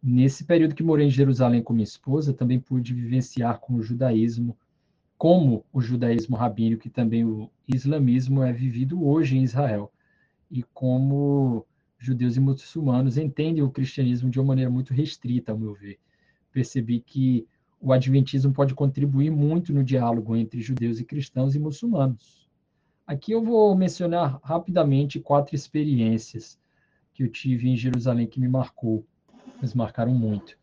Nesse 0.02 0.46
período 0.46 0.74
que 0.74 0.84
morei 0.84 1.08
em 1.08 1.12
Jerusalém 1.12 1.62
com 1.62 1.74
minha 1.74 1.84
esposa, 1.84 2.34
também 2.34 2.62
pude 2.62 2.94
vivenciar 2.94 3.60
com 3.60 3.74
o 3.76 3.84
judaísmo 3.84 4.58
como 5.24 5.66
o 5.72 5.80
judaísmo 5.80 6.36
rabínico 6.36 6.86
e 6.86 6.92
também 6.92 7.24
o 7.24 7.50
islamismo 7.66 8.44
é 8.44 8.52
vivido 8.52 9.08
hoje 9.08 9.38
em 9.38 9.44
Israel 9.44 9.90
e 10.52 10.64
como 10.74 11.66
judeus 11.98 12.36
e 12.36 12.42
muçulmanos 12.42 13.18
entendem 13.18 13.64
o 13.64 13.72
cristianismo 13.72 14.30
de 14.30 14.38
uma 14.38 14.48
maneira 14.48 14.70
muito 14.70 14.94
restrita, 14.94 15.54
ao 15.54 15.58
meu 15.58 15.74
ver. 15.74 15.98
Percebi 16.52 17.00
que 17.00 17.48
o 17.80 17.94
adventismo 17.94 18.52
pode 18.52 18.76
contribuir 18.76 19.30
muito 19.30 19.72
no 19.72 19.82
diálogo 19.82 20.36
entre 20.36 20.60
judeus 20.60 21.00
e 21.00 21.06
cristãos 21.06 21.56
e 21.56 21.60
muçulmanos. 21.60 22.50
Aqui 23.08 23.32
eu 23.32 23.42
vou 23.42 23.74
mencionar 23.78 24.42
rapidamente 24.44 25.22
quatro 25.22 25.56
experiências 25.56 26.60
que 27.14 27.24
eu 27.24 27.30
tive 27.30 27.70
em 27.70 27.78
Jerusalém 27.78 28.28
que 28.28 28.42
me 28.42 28.50
marcou, 28.50 29.06
mas 29.62 29.74
marcaram 29.74 30.14
muito 30.14 30.58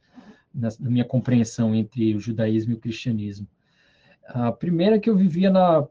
na 0.55 0.69
minha 0.81 1.05
compreensão 1.07 1.75
entre 1.75 2.15
o 2.15 2.21
judaísmo 2.21 2.73
e 2.73 2.75
o 2.75 2.79
cristianismo. 2.79 3.49
A 4.33 4.53
primeira 4.53 4.99
que 4.99 5.11
eu 5.11 5.17
vivia 5.17 5.51
na, 5.51 5.87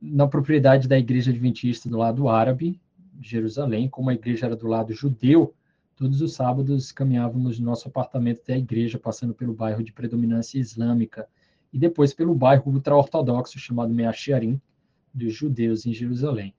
na 0.00 0.26
propriedade 0.26 0.88
da 0.88 0.98
igreja 0.98 1.30
adventista 1.30 1.88
do 1.88 1.98
lado 1.98 2.28
árabe, 2.28 2.80
de 3.12 3.28
Jerusalém, 3.28 3.88
como 3.88 4.08
a 4.08 4.14
igreja 4.14 4.46
era 4.46 4.56
do 4.56 4.66
lado 4.66 4.94
judeu, 4.94 5.54
todos 5.94 6.22
os 6.22 6.32
sábados 6.32 6.90
caminhávamos 6.90 7.58
no 7.58 7.66
nosso 7.66 7.88
apartamento 7.88 8.40
até 8.40 8.54
a 8.54 8.58
igreja, 8.58 8.98
passando 8.98 9.34
pelo 9.34 9.52
bairro 9.52 9.82
de 9.82 9.92
predominância 9.92 10.58
islâmica 10.58 11.28
e 11.70 11.78
depois 11.78 12.14
pelo 12.14 12.34
bairro 12.34 12.72
ultra-ortodoxo 12.72 13.58
chamado 13.58 13.92
Meachiarim, 13.92 14.58
dos 15.12 15.34
judeus 15.34 15.84
em 15.84 15.92
Jerusalém. 15.92 16.54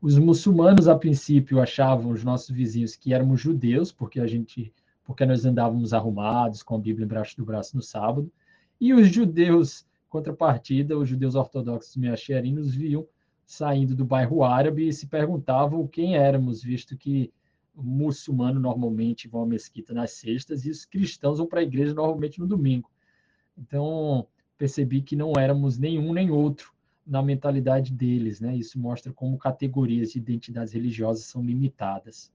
Os 0.00 0.18
muçulmanos, 0.18 0.86
a 0.86 0.96
princípio, 0.96 1.60
achavam 1.60 2.12
os 2.12 2.22
nossos 2.22 2.50
vizinhos 2.50 2.94
que 2.94 3.12
éramos 3.12 3.40
judeus, 3.40 3.90
porque 3.90 4.20
a 4.20 4.26
gente, 4.26 4.72
porque 5.04 5.26
nós 5.26 5.44
andávamos 5.44 5.92
arrumados, 5.92 6.62
com 6.62 6.76
a 6.76 6.78
Bíblia 6.78 7.06
embaixo 7.06 7.36
do 7.36 7.44
braço 7.44 7.76
no 7.76 7.82
sábado, 7.82 8.30
e 8.80 8.92
os 8.92 9.08
judeus 9.08 9.86
contrapartida, 10.12 10.98
os 10.98 11.08
judeus 11.08 11.34
ortodoxos 11.34 11.96
meacherim 11.96 12.52
nos 12.52 12.74
viam 12.74 13.08
saindo 13.46 13.96
do 13.96 14.04
bairro 14.04 14.44
árabe 14.44 14.86
e 14.86 14.92
se 14.92 15.06
perguntavam 15.06 15.88
quem 15.88 16.16
éramos, 16.16 16.62
visto 16.62 16.98
que 16.98 17.32
muçulmano 17.74 18.60
normalmente 18.60 19.26
vão 19.26 19.44
à 19.44 19.46
mesquita 19.46 19.94
nas 19.94 20.12
sextas 20.12 20.66
e 20.66 20.70
os 20.70 20.84
cristãos 20.84 21.38
vão 21.38 21.46
para 21.46 21.60
a 21.60 21.62
igreja 21.62 21.94
normalmente 21.94 22.38
no 22.38 22.46
domingo. 22.46 22.90
Então, 23.56 24.26
percebi 24.58 25.00
que 25.00 25.16
não 25.16 25.32
éramos 25.38 25.78
nenhum 25.78 26.12
nem 26.12 26.30
outro 26.30 26.74
na 27.06 27.22
mentalidade 27.22 27.90
deles, 27.90 28.38
né? 28.38 28.54
Isso 28.54 28.78
mostra 28.78 29.14
como 29.14 29.38
categorias 29.38 30.12
de 30.12 30.18
identidades 30.18 30.74
religiosas 30.74 31.24
são 31.24 31.42
limitadas. 31.42 32.30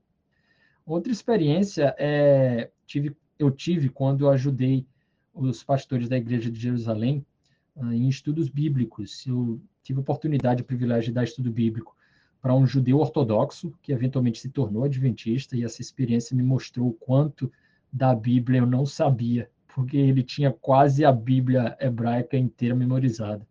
Outra 0.84 1.12
experiência 1.12 1.96
é, 2.00 2.72
tive, 2.88 3.16
eu 3.38 3.52
tive 3.52 3.88
quando 3.88 4.28
ajudei 4.30 4.88
os 5.32 5.64
pastores 5.64 6.10
da 6.10 6.18
Igreja 6.18 6.50
de 6.50 6.60
Jerusalém 6.60 7.24
em 7.92 8.08
estudos 8.08 8.50
bíblicos. 8.50 9.26
Eu 9.26 9.62
tive 9.84 10.00
a 10.00 10.02
oportunidade, 10.02 10.62
o 10.62 10.66
privilégio 10.66 11.10
de 11.10 11.14
dar 11.14 11.24
estudo 11.24 11.52
bíblico 11.52 11.96
para 12.42 12.56
um 12.56 12.66
judeu 12.66 13.00
ortodoxo, 13.00 13.74
que 13.82 13.92
eventualmente 13.92 14.40
se 14.40 14.50
tornou 14.50 14.84
adventista, 14.84 15.56
e 15.56 15.64
essa 15.64 15.82
experiência 15.82 16.36
me 16.36 16.44
mostrou 16.44 16.90
o 16.90 16.94
quanto 16.94 17.52
da 17.92 18.14
Bíblia 18.14 18.60
eu 18.60 18.66
não 18.66 18.86
sabia, 18.86 19.50
porque 19.74 19.98
ele 19.98 20.24
tinha 20.24 20.52
quase 20.52 21.04
a 21.04 21.12
Bíblia 21.12 21.76
hebraica 21.80 22.38
inteira 22.38 22.76
memorizada. 22.76 23.48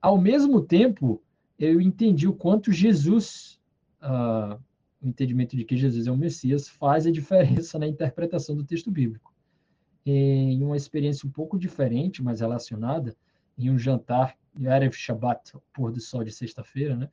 Ao 0.00 0.18
mesmo 0.18 0.60
tempo, 0.60 1.22
eu 1.58 1.80
entendi 1.80 2.28
o 2.28 2.34
quanto 2.34 2.72
Jesus, 2.72 3.60
uh, 4.02 4.60
o 5.00 5.08
entendimento 5.08 5.56
de 5.56 5.64
que 5.64 5.76
Jesus 5.76 6.06
é 6.06 6.10
o 6.10 6.16
Messias, 6.16 6.68
faz 6.68 7.06
a 7.06 7.10
diferença 7.10 7.78
na 7.78 7.86
interpretação 7.86 8.54
do 8.54 8.64
texto 8.64 8.90
bíblico. 8.90 9.32
Em 10.04 10.62
uma 10.62 10.76
experiência 10.76 11.26
um 11.26 11.30
pouco 11.30 11.58
diferente, 11.58 12.22
mas 12.22 12.40
relacionada, 12.40 13.16
em 13.58 13.70
um 13.70 13.78
jantar, 13.78 14.36
Erev 14.60 14.92
Shabbat, 14.94 15.52
pôr 15.72 15.92
do 15.92 16.00
sol 16.00 16.24
de 16.24 16.32
sexta-feira, 16.32 16.96
né, 16.96 17.08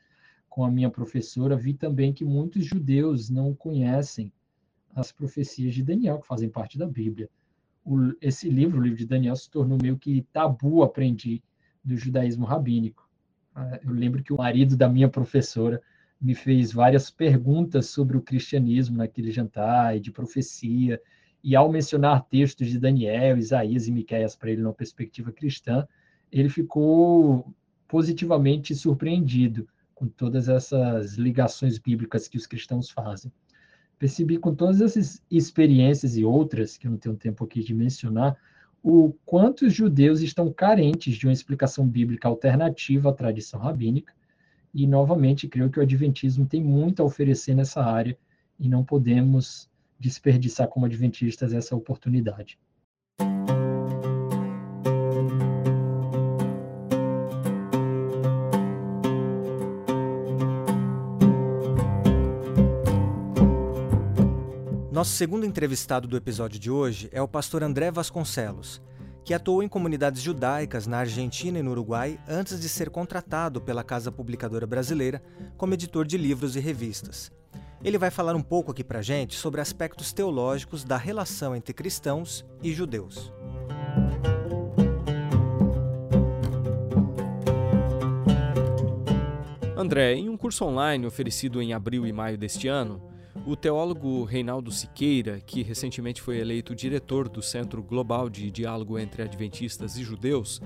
com 0.50 0.66
a 0.66 0.72
minha 0.72 0.90
professora, 0.90 1.56
vi 1.56 1.74
também 1.74 2.12
que 2.12 2.26
muitos 2.26 2.66
judeus 2.66 3.30
não 3.30 3.54
conhecem 3.54 4.32
as 4.94 5.12
profecias 5.12 5.74
de 5.74 5.82
Daniel, 5.82 6.20
que 6.20 6.28
fazem 6.28 6.50
parte 6.50 6.78
da 6.78 6.86
Bíblia. 6.86 7.30
O, 7.86 8.14
esse 8.22 8.50
livro, 8.50 8.80
o 8.80 8.84
livro 8.84 8.98
de 8.98 9.06
Daniel, 9.06 9.36
se 9.36 9.50
tornou 9.50 9.78
meio 9.82 9.98
que 9.98 10.24
tabu, 10.34 10.84
aprendi, 10.84 11.42
do 11.84 11.96
judaísmo 11.96 12.46
rabínico. 12.46 13.10
Ah, 13.56 13.80
eu 13.84 13.92
lembro 13.92 14.22
que 14.22 14.34
o 14.34 14.38
marido 14.38 14.76
da 14.76 14.90
minha 14.90 15.10
professora 15.10 15.82
me 16.20 16.36
fez 16.36 16.72
várias 16.72 17.10
perguntas 17.10 17.88
sobre 17.88 18.16
o 18.16 18.22
cristianismo 18.22 18.98
naquele 18.98 19.32
jantar 19.32 19.98
e 19.98 20.00
de 20.00 20.12
profecia, 20.12 21.02
e 21.44 21.56
ao 21.56 21.72
mencionar 21.72 22.24
textos 22.26 22.68
de 22.68 22.78
Daniel, 22.78 23.38
Isaías 23.38 23.88
e 23.88 23.92
Miqueias 23.92 24.36
para 24.36 24.52
ele 24.52 24.62
numa 24.62 24.74
perspectiva 24.74 25.32
cristã, 25.32 25.88
ele 26.32 26.50
ficou 26.50 27.54
positivamente 27.88 28.74
surpreendido 28.74 29.68
com 29.94 30.08
todas 30.08 30.48
essas 30.48 31.16
ligações 31.16 31.78
bíblicas 31.78 32.28
que 32.28 32.38
os 32.38 32.48
cristãos 32.48 32.90
fazem. 32.90 33.32
Percebi 34.00 34.38
com 34.38 34.56
todas 34.56 34.82
essas 34.82 35.22
experiências 35.30 36.18
e 36.18 36.24
outras, 36.24 36.78
que 36.78 36.88
eu 36.88 36.92
não 36.92 36.98
tenho 36.98 37.16
tempo 37.16 37.44
aqui 37.44 37.62
de 37.62 37.74
mencionar, 37.74 38.36
o 38.82 39.14
quanto 39.26 39.66
os 39.68 39.74
judeus 39.74 40.22
estão 40.22 40.52
carentes 40.52 41.16
de 41.16 41.28
uma 41.28 41.34
explicação 41.34 41.88
bíblica 41.88 42.28
alternativa 42.28 43.10
à 43.10 43.14
tradição 43.14 43.60
rabínica, 43.60 44.14
e 44.74 44.88
novamente 44.88 45.48
creio 45.48 45.70
que 45.70 45.80
o 45.80 45.84
adventismo 45.84 46.46
tem 46.46 46.64
muito 46.64 47.02
a 47.02 47.06
oferecer 47.06 47.54
nessa 47.54 47.84
área 47.84 48.18
e 48.60 48.70
não 48.70 48.84
podemos 48.84 49.70
desperdiçar 50.00 50.68
como 50.68 50.86
adventistas 50.86 51.54
essa 51.54 51.76
oportunidade. 51.76 52.58
Nosso 65.02 65.14
segundo 65.14 65.48
entrevistado 65.48 66.08
do 66.08 66.16
episódio 66.16 66.60
de 66.60 66.70
hoje 66.70 67.10
é 67.12 67.20
o 67.20 67.28
pastor 67.28 67.64
André 67.64 67.90
Vasconcelos, 67.90 68.80
que 69.26 69.34
atuou 69.34 69.64
em 69.64 69.68
comunidades 69.68 70.22
judaicas 70.22 70.86
na 70.86 71.00
Argentina 71.00 71.58
e 71.58 71.64
no 71.64 71.72
Uruguai 71.72 72.20
antes 72.28 72.62
de 72.62 72.70
ser 72.70 72.92
contratado 72.92 73.60
pela 73.60 73.84
Casa 73.84 74.12
Publicadora 74.12 74.68
Brasileira 74.68 75.20
como 75.58 75.74
editor 75.74 76.06
de 76.06 76.20
livros 76.20 76.56
e 76.56 76.60
revistas. 76.60 77.32
Ele 77.84 77.98
vai 77.98 78.12
falar 78.12 78.36
um 78.36 78.44
pouco 78.44 78.70
aqui 78.70 78.84
pra 78.84 79.02
gente 79.02 79.34
sobre 79.34 79.60
aspectos 79.60 80.14
teológicos 80.14 80.84
da 80.84 80.98
relação 80.98 81.56
entre 81.56 81.74
cristãos 81.74 82.46
e 82.62 82.72
judeus. 82.72 83.34
André, 89.76 90.14
em 90.14 90.30
um 90.30 90.38
curso 90.38 90.64
online 90.64 91.08
oferecido 91.08 91.60
em 91.60 91.74
abril 91.74 92.06
e 92.06 92.14
maio 92.14 92.38
deste 92.38 92.68
ano, 92.68 93.11
o 93.46 93.56
teólogo 93.56 94.24
Reinaldo 94.24 94.72
Siqueira, 94.72 95.40
que 95.40 95.64
recentemente 95.64 96.22
foi 96.22 96.38
eleito 96.38 96.76
diretor 96.76 97.28
do 97.28 97.42
Centro 97.42 97.82
Global 97.82 98.30
de 98.30 98.52
Diálogo 98.52 99.00
entre 99.00 99.24
Adventistas 99.24 99.98
e 99.98 100.04
Judeus, 100.04 100.62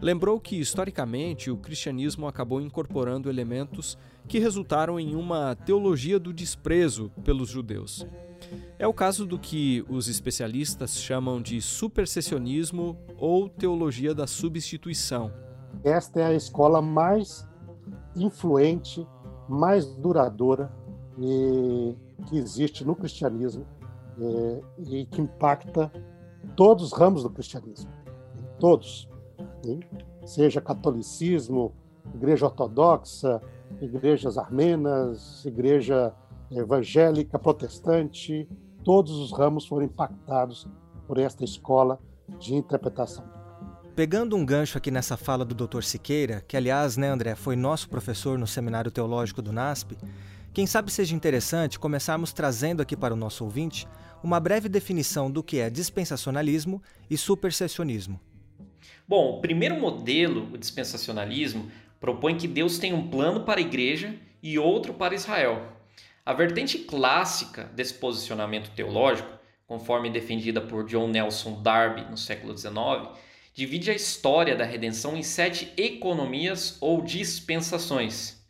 lembrou 0.00 0.40
que, 0.40 0.58
historicamente, 0.58 1.50
o 1.50 1.56
cristianismo 1.56 2.26
acabou 2.26 2.60
incorporando 2.60 3.28
elementos 3.28 3.98
que 4.28 4.38
resultaram 4.38 4.98
em 5.00 5.14
uma 5.14 5.56
teologia 5.56 6.18
do 6.18 6.32
desprezo 6.32 7.10
pelos 7.24 7.48
judeus. 7.48 8.06
É 8.78 8.86
o 8.86 8.94
caso 8.94 9.26
do 9.26 9.38
que 9.38 9.84
os 9.88 10.08
especialistas 10.08 10.96
chamam 10.96 11.40
de 11.40 11.60
supersessionismo 11.60 12.96
ou 13.16 13.48
teologia 13.48 14.14
da 14.14 14.26
substituição. 14.26 15.32
Esta 15.84 16.20
é 16.20 16.26
a 16.26 16.34
escola 16.34 16.82
mais 16.82 17.48
influente, 18.14 19.06
mais 19.48 19.86
duradoura 19.96 20.70
e, 21.18 21.94
que 22.26 22.36
existe 22.36 22.84
no 22.84 22.94
cristianismo 22.94 23.66
é, 24.18 24.60
e 24.78 25.06
que 25.06 25.20
impacta 25.20 25.92
todos 26.56 26.86
os 26.86 26.92
ramos 26.92 27.22
do 27.22 27.30
cristianismo, 27.30 27.90
todos, 28.58 29.08
seja 30.24 30.60
catolicismo, 30.60 31.72
igreja 32.14 32.46
ortodoxa, 32.46 33.40
igrejas 33.80 34.36
armenas, 34.36 35.44
igreja 35.44 36.14
evangélica, 36.50 37.38
protestante, 37.38 38.48
todos 38.84 39.12
os 39.12 39.32
ramos 39.32 39.66
foram 39.66 39.86
impactados 39.86 40.68
por 41.06 41.18
esta 41.18 41.44
escola 41.44 41.98
de 42.38 42.54
interpretação. 42.54 43.24
Pegando 43.94 44.36
um 44.36 44.44
gancho 44.44 44.78
aqui 44.78 44.90
nessa 44.90 45.18
fala 45.18 45.44
do 45.44 45.54
Dr. 45.54 45.82
Siqueira, 45.82 46.42
que 46.48 46.56
aliás, 46.56 46.96
né, 46.96 47.08
André, 47.08 47.34
foi 47.34 47.56
nosso 47.56 47.90
professor 47.90 48.38
no 48.38 48.46
Seminário 48.46 48.90
Teológico 48.90 49.42
do 49.42 49.52
NASP, 49.52 49.98
quem 50.52 50.66
sabe 50.66 50.92
seja 50.92 51.14
interessante 51.14 51.78
começarmos 51.78 52.32
trazendo 52.32 52.82
aqui 52.82 52.94
para 52.94 53.14
o 53.14 53.16
nosso 53.16 53.42
ouvinte 53.42 53.86
uma 54.22 54.38
breve 54.38 54.68
definição 54.68 55.30
do 55.30 55.42
que 55.42 55.58
é 55.58 55.70
dispensacionalismo 55.70 56.82
e 57.08 57.16
supersessionismo. 57.16 58.20
Bom, 59.08 59.38
o 59.38 59.40
primeiro 59.40 59.80
modelo, 59.80 60.52
o 60.52 60.58
dispensacionalismo, 60.58 61.70
propõe 61.98 62.36
que 62.36 62.46
Deus 62.46 62.78
tem 62.78 62.92
um 62.92 63.08
plano 63.08 63.44
para 63.44 63.60
a 63.60 63.62
igreja 63.62 64.14
e 64.42 64.58
outro 64.58 64.92
para 64.92 65.14
Israel. 65.14 65.72
A 66.24 66.34
vertente 66.34 66.78
clássica 66.78 67.64
desse 67.74 67.94
posicionamento 67.94 68.70
teológico, 68.76 69.30
conforme 69.66 70.10
defendida 70.10 70.60
por 70.60 70.84
John 70.84 71.08
Nelson 71.08 71.62
Darby 71.62 72.02
no 72.10 72.16
século 72.16 72.56
XIX, 72.56 73.08
divide 73.54 73.90
a 73.90 73.94
história 73.94 74.54
da 74.54 74.64
redenção 74.64 75.16
em 75.16 75.22
sete 75.22 75.72
economias 75.76 76.76
ou 76.80 77.00
dispensações. 77.00 78.41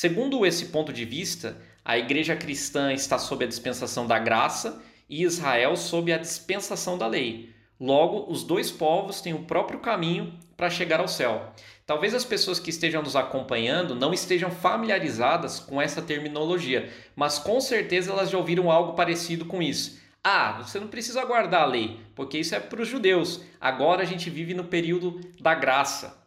Segundo 0.00 0.46
esse 0.46 0.64
ponto 0.68 0.94
de 0.94 1.04
vista, 1.04 1.60
a 1.84 1.98
igreja 1.98 2.34
cristã 2.34 2.90
está 2.90 3.18
sob 3.18 3.44
a 3.44 3.46
dispensação 3.46 4.06
da 4.06 4.18
graça 4.18 4.82
e 5.06 5.24
Israel 5.24 5.76
sob 5.76 6.10
a 6.10 6.16
dispensação 6.16 6.96
da 6.96 7.06
lei. 7.06 7.50
Logo, 7.78 8.32
os 8.32 8.42
dois 8.42 8.70
povos 8.70 9.20
têm 9.20 9.34
o 9.34 9.44
próprio 9.44 9.78
caminho 9.78 10.32
para 10.56 10.70
chegar 10.70 11.00
ao 11.00 11.06
céu. 11.06 11.52
Talvez 11.84 12.14
as 12.14 12.24
pessoas 12.24 12.58
que 12.58 12.70
estejam 12.70 13.02
nos 13.02 13.14
acompanhando 13.14 13.94
não 13.94 14.14
estejam 14.14 14.50
familiarizadas 14.50 15.60
com 15.60 15.82
essa 15.82 16.00
terminologia, 16.00 16.90
mas 17.14 17.38
com 17.38 17.60
certeza 17.60 18.10
elas 18.10 18.30
já 18.30 18.38
ouviram 18.38 18.70
algo 18.70 18.94
parecido 18.94 19.44
com 19.44 19.60
isso. 19.60 20.00
Ah, 20.24 20.62
você 20.62 20.80
não 20.80 20.88
precisa 20.88 21.26
guardar 21.26 21.64
a 21.64 21.66
lei, 21.66 22.00
porque 22.14 22.38
isso 22.38 22.54
é 22.54 22.58
para 22.58 22.80
os 22.80 22.88
judeus. 22.88 23.42
Agora 23.60 24.00
a 24.00 24.06
gente 24.06 24.30
vive 24.30 24.54
no 24.54 24.64
período 24.64 25.20
da 25.38 25.54
graça. 25.54 26.26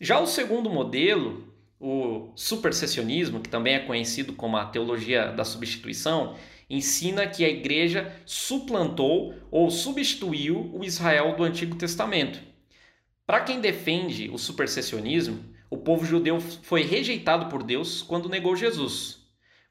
Já 0.00 0.18
o 0.18 0.26
segundo 0.26 0.70
modelo 0.70 1.54
o 1.78 2.32
supersessionismo, 2.34 3.40
que 3.40 3.48
também 3.48 3.74
é 3.74 3.80
conhecido 3.80 4.32
como 4.32 4.56
a 4.56 4.66
teologia 4.66 5.32
da 5.32 5.44
substituição, 5.44 6.36
ensina 6.68 7.26
que 7.26 7.44
a 7.44 7.48
igreja 7.48 8.12
suplantou 8.24 9.34
ou 9.50 9.70
substituiu 9.70 10.70
o 10.74 10.84
Israel 10.84 11.36
do 11.36 11.44
Antigo 11.44 11.76
Testamento. 11.76 12.40
Para 13.26 13.40
quem 13.40 13.60
defende 13.60 14.28
o 14.30 14.38
supersessionismo, 14.38 15.44
o 15.68 15.76
povo 15.76 16.04
judeu 16.04 16.40
foi 16.40 16.82
rejeitado 16.82 17.46
por 17.46 17.62
Deus 17.62 18.02
quando 18.02 18.28
negou 18.28 18.56
Jesus. 18.56 19.18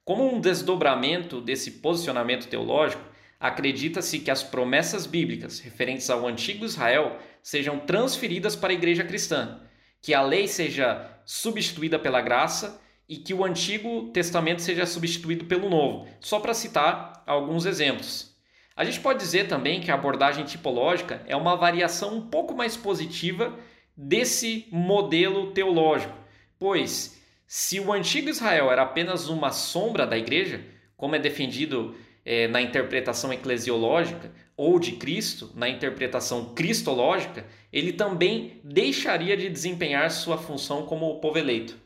Como 0.03 0.29
um 0.31 0.39
desdobramento 0.39 1.41
desse 1.41 1.71
posicionamento 1.71 2.47
teológico, 2.47 3.03
acredita-se 3.39 4.19
que 4.19 4.29
as 4.29 4.43
promessas 4.43 5.05
bíblicas 5.05 5.59
referentes 5.59 6.09
ao 6.09 6.27
antigo 6.27 6.65
Israel 6.65 7.17
sejam 7.41 7.79
transferidas 7.79 8.55
para 8.55 8.71
a 8.71 8.75
igreja 8.75 9.03
cristã, 9.03 9.61
que 10.01 10.13
a 10.13 10.21
lei 10.21 10.47
seja 10.47 11.14
substituída 11.25 11.97
pela 11.97 12.21
graça 12.21 12.81
e 13.07 13.17
que 13.17 13.33
o 13.33 13.43
Antigo 13.43 14.09
Testamento 14.11 14.61
seja 14.61 14.85
substituído 14.85 15.45
pelo 15.45 15.69
Novo, 15.69 16.07
só 16.19 16.39
para 16.39 16.53
citar 16.53 17.23
alguns 17.25 17.65
exemplos. 17.65 18.33
A 18.75 18.83
gente 18.83 18.99
pode 18.99 19.19
dizer 19.19 19.47
também 19.47 19.79
que 19.79 19.89
a 19.89 19.93
abordagem 19.93 20.43
tipológica 20.43 21.23
é 21.27 21.35
uma 21.35 21.55
variação 21.55 22.15
um 22.15 22.21
pouco 22.29 22.53
mais 22.53 22.75
positiva 22.75 23.57
desse 23.95 24.67
modelo 24.71 25.51
teológico. 25.51 26.17
Pois, 26.59 27.21
se 27.47 27.79
o 27.79 27.93
antigo 27.93 28.29
Israel 28.29 28.71
era 28.71 28.81
apenas 28.81 29.29
uma 29.29 29.51
sombra 29.51 30.05
da 30.05 30.17
igreja, 30.17 30.61
como 30.97 31.15
é 31.15 31.19
defendido 31.19 31.95
é, 32.25 32.47
na 32.47 32.61
interpretação 32.61 33.31
eclesiológica, 33.31 34.31
ou 34.57 34.79
de 34.79 34.93
Cristo, 34.93 35.51
na 35.53 35.67
interpretação 35.67 36.53
cristológica, 36.53 37.45
ele 37.71 37.93
também 37.93 38.61
deixaria 38.63 39.35
de 39.35 39.49
desempenhar 39.49 40.09
sua 40.09 40.37
função 40.37 40.85
como 40.85 41.19
povo 41.19 41.37
eleito. 41.37 41.77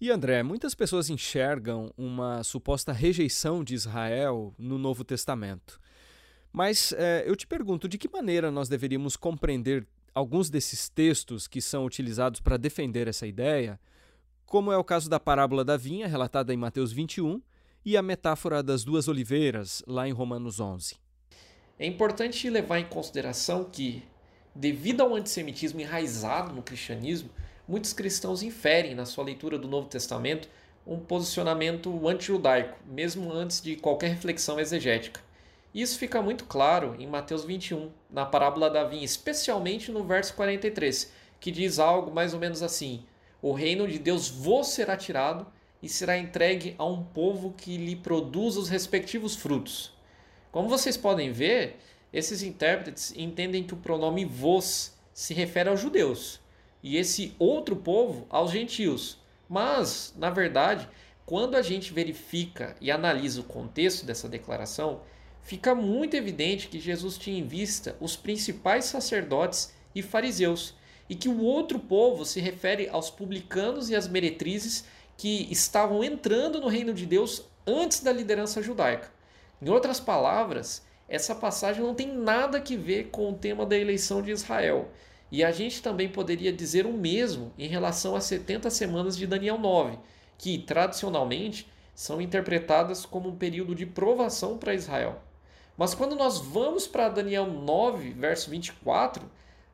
E 0.00 0.10
André, 0.10 0.42
muitas 0.42 0.74
pessoas 0.74 1.08
enxergam 1.08 1.92
uma 1.96 2.42
suposta 2.42 2.92
rejeição 2.92 3.62
de 3.62 3.74
Israel 3.74 4.54
no 4.58 4.78
Novo 4.78 5.04
Testamento. 5.04 5.80
Mas 6.52 6.92
é, 6.92 7.24
eu 7.26 7.34
te 7.34 7.46
pergunto, 7.46 7.88
de 7.88 7.98
que 7.98 8.08
maneira 8.08 8.50
nós 8.50 8.68
deveríamos 8.68 9.16
compreender 9.16 9.86
alguns 10.14 10.48
desses 10.48 10.88
textos 10.88 11.48
que 11.48 11.60
são 11.60 11.84
utilizados 11.84 12.40
para 12.40 12.56
defender 12.56 13.08
essa 13.08 13.26
ideia, 13.26 13.80
como 14.46 14.70
é 14.70 14.76
o 14.76 14.84
caso 14.84 15.10
da 15.10 15.18
parábola 15.18 15.64
da 15.64 15.76
vinha, 15.76 16.06
relatada 16.06 16.54
em 16.54 16.56
Mateus 16.56 16.92
21, 16.92 17.42
e 17.84 17.96
a 17.96 18.02
metáfora 18.02 18.62
das 18.62 18.84
duas 18.84 19.08
oliveiras, 19.08 19.82
lá 19.86 20.08
em 20.08 20.12
Romanos 20.12 20.60
11? 20.60 20.96
É 21.76 21.84
importante 21.84 22.48
levar 22.48 22.78
em 22.78 22.84
consideração 22.84 23.64
que, 23.64 24.04
devido 24.54 25.00
ao 25.00 25.14
antissemitismo 25.14 25.80
enraizado 25.80 26.54
no 26.54 26.62
cristianismo, 26.62 27.30
muitos 27.66 27.92
cristãos 27.92 28.44
inferem 28.44 28.94
na 28.94 29.04
sua 29.04 29.24
leitura 29.24 29.58
do 29.58 29.66
Novo 29.66 29.88
Testamento 29.88 30.48
um 30.86 31.00
posicionamento 31.00 32.06
anti-judaico, 32.06 32.78
mesmo 32.86 33.32
antes 33.32 33.60
de 33.60 33.74
qualquer 33.74 34.10
reflexão 34.10 34.60
exegética. 34.60 35.20
Isso 35.74 35.98
fica 35.98 36.22
muito 36.22 36.44
claro 36.44 36.94
em 36.96 37.08
Mateus 37.08 37.44
21, 37.44 37.90
na 38.08 38.24
parábola 38.24 38.70
da 38.70 38.84
vinha, 38.84 39.04
especialmente 39.04 39.90
no 39.90 40.04
verso 40.04 40.34
43, 40.34 41.10
que 41.40 41.50
diz 41.50 41.80
algo 41.80 42.14
mais 42.14 42.32
ou 42.32 42.38
menos 42.38 42.62
assim: 42.62 43.04
O 43.42 43.52
reino 43.52 43.88
de 43.88 43.98
Deus 43.98 44.28
vos 44.28 44.68
será 44.68 44.96
tirado 44.96 45.44
e 45.82 45.88
será 45.88 46.16
entregue 46.16 46.76
a 46.78 46.84
um 46.84 47.02
povo 47.02 47.52
que 47.56 47.76
lhe 47.76 47.96
produza 47.96 48.60
os 48.60 48.68
respectivos 48.68 49.34
frutos. 49.34 49.93
Como 50.54 50.68
vocês 50.68 50.96
podem 50.96 51.32
ver, 51.32 51.80
esses 52.12 52.40
intérpretes 52.40 53.12
entendem 53.16 53.64
que 53.64 53.74
o 53.74 53.78
pronome 53.78 54.24
vos 54.24 54.92
se 55.12 55.34
refere 55.34 55.68
aos 55.68 55.80
judeus 55.80 56.38
e 56.80 56.96
esse 56.96 57.34
outro 57.40 57.74
povo 57.74 58.24
aos 58.30 58.52
gentios. 58.52 59.18
Mas, 59.48 60.14
na 60.16 60.30
verdade, 60.30 60.88
quando 61.26 61.56
a 61.56 61.60
gente 61.60 61.92
verifica 61.92 62.76
e 62.80 62.88
analisa 62.88 63.40
o 63.40 63.42
contexto 63.42 64.06
dessa 64.06 64.28
declaração, 64.28 65.00
fica 65.42 65.74
muito 65.74 66.14
evidente 66.14 66.68
que 66.68 66.78
Jesus 66.78 67.18
tinha 67.18 67.40
em 67.40 67.48
vista 67.48 67.96
os 68.00 68.14
principais 68.14 68.84
sacerdotes 68.84 69.74
e 69.92 70.02
fariseus, 70.02 70.76
e 71.10 71.16
que 71.16 71.28
o 71.28 71.42
outro 71.42 71.80
povo 71.80 72.24
se 72.24 72.38
refere 72.38 72.88
aos 72.88 73.10
publicanos 73.10 73.90
e 73.90 73.96
às 73.96 74.06
meretrizes 74.06 74.84
que 75.16 75.48
estavam 75.50 76.04
entrando 76.04 76.60
no 76.60 76.68
reino 76.68 76.94
de 76.94 77.06
Deus 77.06 77.42
antes 77.66 77.98
da 77.98 78.12
liderança 78.12 78.62
judaica. 78.62 79.13
Em 79.64 79.70
outras 79.70 79.98
palavras, 79.98 80.84
essa 81.08 81.34
passagem 81.34 81.82
não 81.82 81.94
tem 81.94 82.14
nada 82.14 82.60
que 82.60 82.76
ver 82.76 83.04
com 83.04 83.30
o 83.30 83.34
tema 83.34 83.64
da 83.64 83.74
eleição 83.74 84.20
de 84.20 84.30
Israel. 84.30 84.90
E 85.32 85.42
a 85.42 85.50
gente 85.50 85.80
também 85.80 86.06
poderia 86.06 86.52
dizer 86.52 86.84
o 86.84 86.92
mesmo 86.92 87.50
em 87.56 87.66
relação 87.66 88.14
às 88.14 88.24
70 88.24 88.68
semanas 88.68 89.16
de 89.16 89.26
Daniel 89.26 89.56
9, 89.56 89.98
que 90.36 90.58
tradicionalmente 90.58 91.66
são 91.94 92.20
interpretadas 92.20 93.06
como 93.06 93.30
um 93.30 93.36
período 93.36 93.74
de 93.74 93.86
provação 93.86 94.58
para 94.58 94.74
Israel. 94.74 95.22
Mas 95.78 95.94
quando 95.94 96.14
nós 96.14 96.38
vamos 96.38 96.86
para 96.86 97.08
Daniel 97.08 97.46
9, 97.46 98.10
verso 98.10 98.50
24, 98.50 99.24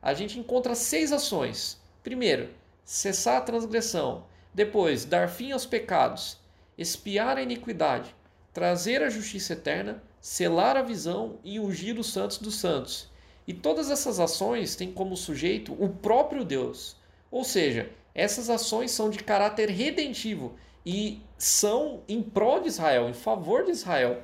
a 0.01 0.13
gente 0.13 0.39
encontra 0.39 0.73
seis 0.73 1.11
ações. 1.11 1.77
Primeiro, 2.01 2.49
cessar 2.85 3.39
a 3.39 3.41
transgressão. 3.41 4.23
Depois, 4.53 5.03
dar 5.03 5.27
fim 5.27 5.51
aos 5.51 5.65
pecados. 5.65 6.37
Espiar 6.77 7.35
a 7.35 7.41
iniquidade. 7.41 8.15
Trazer 8.53 9.01
a 9.01 9.09
justiça 9.09 9.53
eterna. 9.53 10.03
Selar 10.19 10.77
a 10.77 10.81
visão 10.81 11.39
e 11.43 11.59
ungir 11.59 11.99
os 11.99 12.11
santos 12.11 12.37
dos 12.37 12.55
santos. 12.55 13.09
E 13.47 13.53
todas 13.53 13.89
essas 13.89 14.19
ações 14.19 14.75
têm 14.75 14.91
como 14.91 15.17
sujeito 15.17 15.73
o 15.79 15.89
próprio 15.89 16.45
Deus. 16.45 16.95
Ou 17.31 17.43
seja, 17.43 17.89
essas 18.13 18.49
ações 18.49 18.91
são 18.91 19.09
de 19.09 19.23
caráter 19.23 19.69
redentivo 19.69 20.55
e 20.85 21.21
são 21.37 22.01
em 22.07 22.21
prol 22.21 22.61
de 22.61 22.67
Israel, 22.67 23.09
em 23.09 23.13
favor 23.13 23.63
de 23.63 23.71
Israel. 23.71 24.23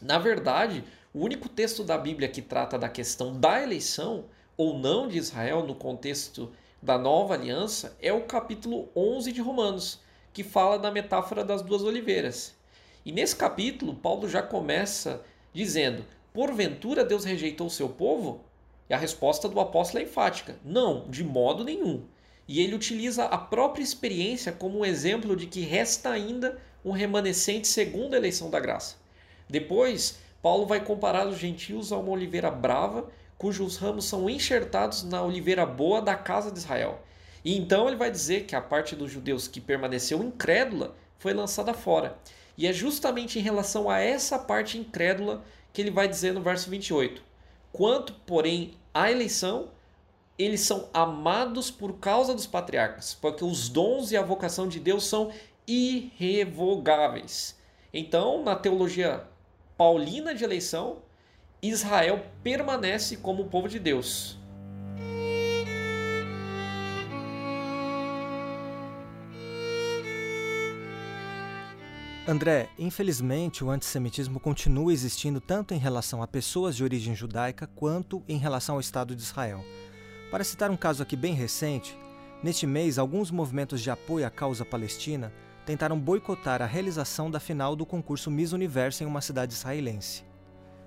Na 0.00 0.18
verdade, 0.18 0.84
o 1.14 1.20
único 1.20 1.48
texto 1.48 1.84
da 1.84 1.96
Bíblia 1.96 2.28
que 2.28 2.42
trata 2.42 2.78
da 2.78 2.88
questão 2.88 3.38
da 3.38 3.62
eleição 3.62 4.24
ou 4.56 4.78
não 4.78 5.06
de 5.06 5.18
Israel 5.18 5.64
no 5.64 5.74
contexto 5.74 6.50
da 6.82 6.98
nova 6.98 7.34
aliança 7.34 7.96
é 8.00 8.12
o 8.12 8.24
capítulo 8.24 8.88
11 8.96 9.32
de 9.32 9.40
Romanos, 9.40 10.00
que 10.32 10.42
fala 10.42 10.78
da 10.78 10.90
metáfora 10.90 11.44
das 11.44 11.62
duas 11.62 11.82
oliveiras. 11.82 12.54
E 13.04 13.10
nesse 13.10 13.34
capítulo, 13.34 13.94
Paulo 13.94 14.28
já 14.28 14.42
começa 14.42 15.22
dizendo: 15.52 16.04
Porventura 16.32 17.04
Deus 17.04 17.24
rejeitou 17.24 17.66
o 17.66 17.70
seu 17.70 17.88
povo? 17.88 18.44
E 18.88 18.94
a 18.94 18.98
resposta 18.98 19.48
do 19.48 19.58
apóstolo 19.58 20.02
é 20.02 20.06
enfática: 20.06 20.56
Não, 20.64 21.08
de 21.08 21.24
modo 21.24 21.64
nenhum. 21.64 22.04
E 22.46 22.60
ele 22.60 22.74
utiliza 22.74 23.24
a 23.24 23.38
própria 23.38 23.82
experiência 23.82 24.52
como 24.52 24.80
um 24.80 24.84
exemplo 24.84 25.36
de 25.36 25.46
que 25.46 25.60
resta 25.60 26.10
ainda 26.10 26.58
um 26.84 26.90
remanescente 26.90 27.68
segundo 27.68 28.14
a 28.14 28.16
eleição 28.16 28.50
da 28.50 28.60
graça. 28.60 28.96
Depois, 29.48 30.18
Paulo 30.40 30.66
vai 30.66 30.84
comparar 30.84 31.26
os 31.26 31.38
gentios 31.38 31.92
a 31.92 31.96
uma 31.96 32.10
oliveira 32.10 32.50
brava, 32.50 33.08
cujos 33.38 33.76
ramos 33.76 34.04
são 34.04 34.28
enxertados 34.28 35.02
na 35.04 35.22
oliveira 35.22 35.64
boa 35.64 36.00
da 36.02 36.14
casa 36.14 36.50
de 36.50 36.58
Israel. 36.58 37.00
E 37.44 37.56
então 37.56 37.88
ele 37.88 37.96
vai 37.96 38.10
dizer 38.10 38.44
que 38.44 38.54
a 38.54 38.60
parte 38.60 38.94
dos 38.94 39.10
judeus 39.10 39.48
que 39.48 39.60
permaneceu 39.60 40.22
incrédula 40.22 40.94
foi 41.18 41.32
lançada 41.32 41.72
fora. 41.72 42.18
E 42.56 42.66
é 42.66 42.72
justamente 42.72 43.38
em 43.38 43.42
relação 43.42 43.88
a 43.88 43.98
essa 43.98 44.38
parte 44.38 44.78
incrédula 44.78 45.42
que 45.72 45.80
ele 45.80 45.90
vai 45.90 46.06
dizer 46.06 46.32
no 46.32 46.42
verso 46.42 46.68
28. 46.68 47.22
Quanto, 47.72 48.12
porém, 48.26 48.74
à 48.92 49.10
eleição, 49.10 49.70
eles 50.38 50.60
são 50.60 50.88
amados 50.92 51.70
por 51.70 51.94
causa 51.94 52.34
dos 52.34 52.46
patriarcas, 52.46 53.14
porque 53.14 53.44
os 53.44 53.68
dons 53.68 54.12
e 54.12 54.16
a 54.16 54.22
vocação 54.22 54.68
de 54.68 54.78
Deus 54.78 55.06
são 55.06 55.32
irrevogáveis. 55.66 57.58
Então, 57.92 58.42
na 58.42 58.56
teologia 58.56 59.24
paulina 59.76 60.34
de 60.34 60.44
eleição, 60.44 60.98
Israel 61.62 62.26
permanece 62.42 63.16
como 63.16 63.42
o 63.42 63.48
povo 63.48 63.68
de 63.68 63.78
Deus. 63.78 64.36
André, 72.26 72.68
infelizmente 72.78 73.64
o 73.64 73.70
antissemitismo 73.70 74.38
continua 74.38 74.92
existindo 74.92 75.40
tanto 75.40 75.74
em 75.74 75.76
relação 75.76 76.22
a 76.22 76.28
pessoas 76.28 76.76
de 76.76 76.84
origem 76.84 77.16
judaica 77.16 77.66
quanto 77.74 78.22
em 78.28 78.38
relação 78.38 78.76
ao 78.76 78.80
Estado 78.80 79.16
de 79.16 79.22
Israel. 79.22 79.64
Para 80.30 80.44
citar 80.44 80.70
um 80.70 80.76
caso 80.76 81.02
aqui 81.02 81.16
bem 81.16 81.34
recente, 81.34 81.98
neste 82.40 82.64
mês 82.64 82.96
alguns 82.96 83.32
movimentos 83.32 83.80
de 83.80 83.90
apoio 83.90 84.24
à 84.24 84.30
causa 84.30 84.64
palestina 84.64 85.32
tentaram 85.66 85.98
boicotar 85.98 86.62
a 86.62 86.66
realização 86.66 87.28
da 87.28 87.40
final 87.40 87.74
do 87.74 87.84
concurso 87.84 88.30
Miss 88.30 88.52
Universo 88.52 89.02
em 89.02 89.06
uma 89.06 89.20
cidade 89.20 89.54
israelense. 89.54 90.24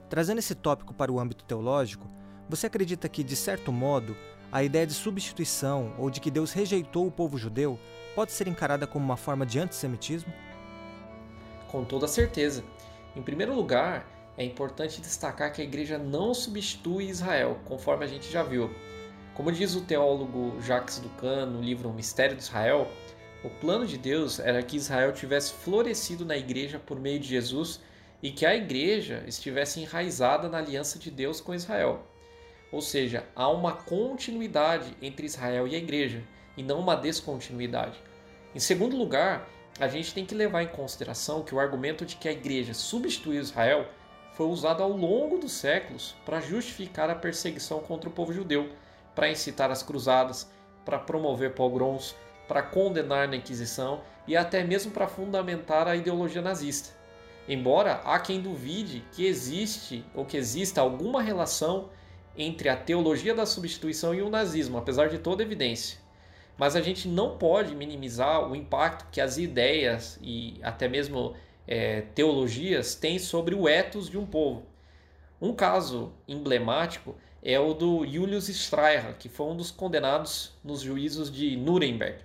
Trazendo 0.09 0.39
esse 0.39 0.55
tópico 0.55 0.93
para 0.93 1.11
o 1.11 1.19
âmbito 1.19 1.43
teológico, 1.43 2.09
você 2.47 2.67
acredita 2.67 3.09
que, 3.09 3.25
de 3.25 3.35
certo 3.35 3.73
modo, 3.73 4.15
a 4.53 4.63
ideia 4.63 4.87
de 4.87 4.93
substituição 4.93 5.95
ou 5.97 6.09
de 6.09 6.21
que 6.21 6.31
Deus 6.31 6.53
rejeitou 6.53 7.05
o 7.05 7.11
povo 7.11 7.37
judeu 7.37 7.77
pode 8.15 8.31
ser 8.31 8.47
encarada 8.47 8.87
como 8.87 9.03
uma 9.03 9.17
forma 9.17 9.45
de 9.45 9.59
antissemitismo? 9.59 10.31
Com 11.69 11.83
toda 11.83 12.07
certeza. 12.07 12.63
Em 13.15 13.21
primeiro 13.21 13.53
lugar, 13.53 14.05
é 14.37 14.43
importante 14.43 15.01
destacar 15.01 15.51
que 15.53 15.61
a 15.61 15.65
igreja 15.65 15.97
não 15.97 16.33
substitui 16.33 17.05
Israel, 17.05 17.59
conforme 17.65 18.03
a 18.03 18.07
gente 18.07 18.31
já 18.31 18.43
viu. 18.43 18.69
Como 19.33 19.51
diz 19.51 19.75
o 19.75 19.81
teólogo 19.81 20.61
Jacques 20.61 20.99
Ducan 20.99 21.45
no 21.45 21.61
livro 21.61 21.89
O 21.89 21.93
Mistério 21.93 22.35
de 22.35 22.43
Israel, 22.43 22.87
o 23.43 23.49
plano 23.49 23.85
de 23.85 23.97
Deus 23.97 24.39
era 24.39 24.63
que 24.63 24.77
Israel 24.77 25.13
tivesse 25.13 25.53
florescido 25.53 26.25
na 26.25 26.35
igreja 26.35 26.79
por 26.79 26.99
meio 26.99 27.19
de 27.19 27.27
Jesus 27.27 27.79
e 28.23 28.31
que 28.31 28.45
a 28.45 28.55
igreja 28.55 29.23
estivesse 29.27 29.79
enraizada 29.79 30.49
na 30.49 30.57
aliança 30.57 30.97
de 30.97 31.11
Deus 31.11 31.39
com 31.39 31.53
Israel. 31.53 32.03
Ou 32.71 32.81
seja, 32.81 33.23
há 33.35 33.47
uma 33.49 33.73
continuidade 33.73 34.97
entre 35.01 35.25
Israel 35.25 35.67
e 35.67 35.75
a 35.75 35.77
igreja, 35.77 36.23
e 36.57 36.63
não 36.63 36.79
uma 36.79 36.95
descontinuidade. 36.95 37.99
Em 38.53 38.59
segundo 38.59 38.97
lugar, 38.97 39.47
a 39.79 39.87
gente 39.87 40.13
tem 40.13 40.25
que 40.25 40.33
levar 40.33 40.63
em 40.63 40.67
consideração 40.67 41.43
que 41.43 41.53
o 41.53 41.59
argumento 41.59 42.05
de 42.05 42.15
que 42.15 42.29
a 42.29 42.31
igreja 42.31 42.73
substituiu 42.73 43.41
Israel 43.41 43.85
foi 44.33 44.47
usado 44.47 44.81
ao 44.81 44.91
longo 44.91 45.37
dos 45.37 45.51
séculos 45.51 46.15
para 46.25 46.39
justificar 46.39 47.09
a 47.09 47.15
perseguição 47.15 47.79
contra 47.79 48.09
o 48.09 48.13
povo 48.13 48.33
judeu, 48.33 48.69
para 49.13 49.29
incitar 49.29 49.71
as 49.71 49.83
cruzadas, 49.83 50.49
para 50.85 50.99
promover 50.99 51.53
pogroms, 51.53 52.15
para 52.47 52.61
condenar 52.61 53.27
na 53.27 53.37
Inquisição 53.37 54.01
e 54.27 54.35
até 54.35 54.63
mesmo 54.63 54.91
para 54.91 55.07
fundamentar 55.07 55.87
a 55.87 55.95
ideologia 55.95 56.41
nazista. 56.41 56.95
Embora 57.47 58.01
há 58.05 58.19
quem 58.19 58.41
duvide 58.41 59.03
que 59.11 59.25
existe 59.25 60.03
ou 60.13 60.25
que 60.25 60.37
exista 60.37 60.81
alguma 60.81 61.21
relação 61.21 61.89
entre 62.37 62.69
a 62.69 62.75
teologia 62.75 63.33
da 63.33 63.45
substituição 63.45 64.13
e 64.13 64.21
o 64.21 64.29
nazismo, 64.29 64.77
apesar 64.77 65.09
de 65.09 65.19
toda 65.19 65.43
evidência. 65.43 66.04
Mas 66.57 66.75
a 66.75 66.81
gente 66.81 67.07
não 67.07 67.37
pode 67.37 67.75
minimizar 67.75 68.49
o 68.49 68.55
impacto 68.55 69.07
que 69.11 69.19
as 69.19 69.37
ideias 69.37 70.17
e 70.21 70.57
até 70.61 70.87
mesmo 70.87 71.35
é, 71.67 72.01
teologias 72.13 72.95
têm 72.95 73.19
sobre 73.19 73.53
o 73.53 73.67
ethos 73.67 74.09
de 74.09 74.17
um 74.17 74.25
povo. 74.25 74.65
Um 75.41 75.53
caso 75.53 76.13
emblemático 76.27 77.15
é 77.43 77.59
o 77.59 77.73
do 77.73 78.05
Julius 78.05 78.47
Streicher, 78.47 79.15
que 79.17 79.29
foi 79.29 79.47
um 79.47 79.55
dos 79.55 79.69
condenados 79.69 80.53
nos 80.63 80.81
juízos 80.81 81.31
de 81.31 81.55
Nuremberg. 81.57 82.23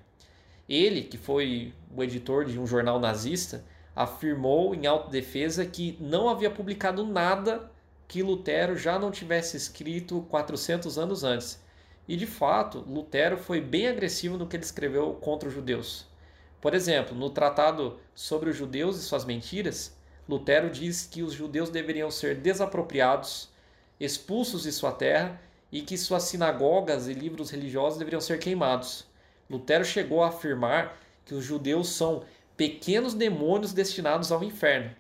Ele, 0.69 1.03
que 1.03 1.19
foi 1.19 1.75
o 1.95 2.03
editor 2.03 2.45
de 2.45 2.59
um 2.59 2.67
jornal 2.67 3.01
nazista, 3.01 3.65
afirmou 3.95 4.75
em 4.75 4.87
autodefesa 4.87 5.67
que 5.67 5.97
não 6.01 6.29
havia 6.29 6.51
publicado 6.51 7.05
nada 7.05 7.71
que 8.07 8.23
Lutero 8.23 8.77
já 8.77 8.99
não 8.99 9.11
tivesse 9.11 9.57
escrito 9.57 10.23
400 10.31 10.99
anos 10.99 11.23
antes. 11.23 11.63
E 12.11 12.17
de 12.17 12.27
fato, 12.27 12.85
Lutero 12.89 13.39
foi 13.39 13.61
bem 13.61 13.87
agressivo 13.87 14.37
no 14.37 14.49
que 14.49 14.57
ele 14.57 14.65
escreveu 14.65 15.15
contra 15.21 15.49
os 15.49 15.55
judeus. 15.55 16.09
Por 16.61 16.75
exemplo, 16.75 17.17
no 17.17 17.31
tratado 17.31 18.01
sobre 18.17 18.51
os 18.51 18.57
judeus 18.57 18.99
e 18.99 19.03
suas 19.05 19.25
mentiras, 19.25 19.97
Lutero 20.29 20.69
diz 20.71 21.07
que 21.07 21.23
os 21.23 21.33
judeus 21.33 21.71
deveriam 21.71 22.11
ser 22.11 22.35
desapropriados, 22.35 23.49
expulsos 24.01 24.65
de 24.65 24.73
sua 24.73 24.91
terra 24.91 25.41
e 25.71 25.83
que 25.83 25.97
suas 25.97 26.25
sinagogas 26.25 27.07
e 27.07 27.15
livros 27.15 27.49
religiosos 27.49 28.01
deveriam 28.01 28.21
ser 28.21 28.41
queimados. 28.41 29.07
Lutero 29.49 29.85
chegou 29.85 30.25
a 30.25 30.31
afirmar 30.31 30.99
que 31.25 31.37
os 31.37 31.45
judeus 31.45 31.91
são 31.91 32.25
pequenos 32.57 33.15
demônios 33.15 33.73
destinados 33.73 34.33
ao 34.33 34.43
inferno. 34.43 34.91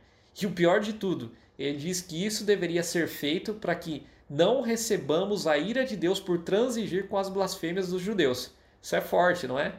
E 0.40 0.46
o 0.46 0.52
pior 0.52 0.78
de 0.78 0.92
tudo, 0.92 1.32
ele 1.58 1.76
diz 1.76 2.00
que 2.00 2.24
isso 2.24 2.44
deveria 2.44 2.84
ser 2.84 3.08
feito 3.08 3.54
para 3.54 3.74
que 3.74 4.06
não 4.30 4.60
recebamos 4.60 5.48
a 5.48 5.58
ira 5.58 5.84
de 5.84 5.96
Deus 5.96 6.20
por 6.20 6.38
transigir 6.38 7.08
com 7.08 7.18
as 7.18 7.28
blasfêmias 7.28 7.88
dos 7.88 8.00
judeus. 8.00 8.52
Isso 8.80 8.94
é 8.94 9.00
forte, 9.00 9.48
não 9.48 9.58
é? 9.58 9.74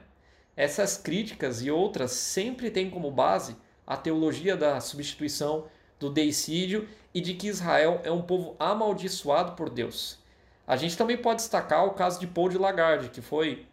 Essas 0.58 0.98
críticas 0.98 1.62
e 1.62 1.72
outras 1.72 2.12
sempre 2.12 2.70
têm 2.70 2.90
como 2.90 3.10
base 3.10 3.56
a 3.88 3.96
teologia 3.96 4.58
da 4.58 4.82
substituição, 4.82 5.68
do 5.98 6.10
deicídio 6.10 6.86
e 7.14 7.22
de 7.22 7.34
que 7.34 7.48
Israel 7.48 8.02
é 8.04 8.12
um 8.12 8.22
povo 8.22 8.58
amaldiçoado 8.60 9.54
por 9.54 9.70
Deus. 9.70 10.20
A 10.68 10.76
gente 10.76 10.98
também 10.98 11.18
pode 11.18 11.38
destacar 11.38 11.86
o 11.86 11.94
caso 11.94 12.20
de 12.20 12.28
Paul 12.28 12.50
de 12.50 12.58
Lagarde, 12.58 13.10
que 13.10 13.22
foi 13.22 13.66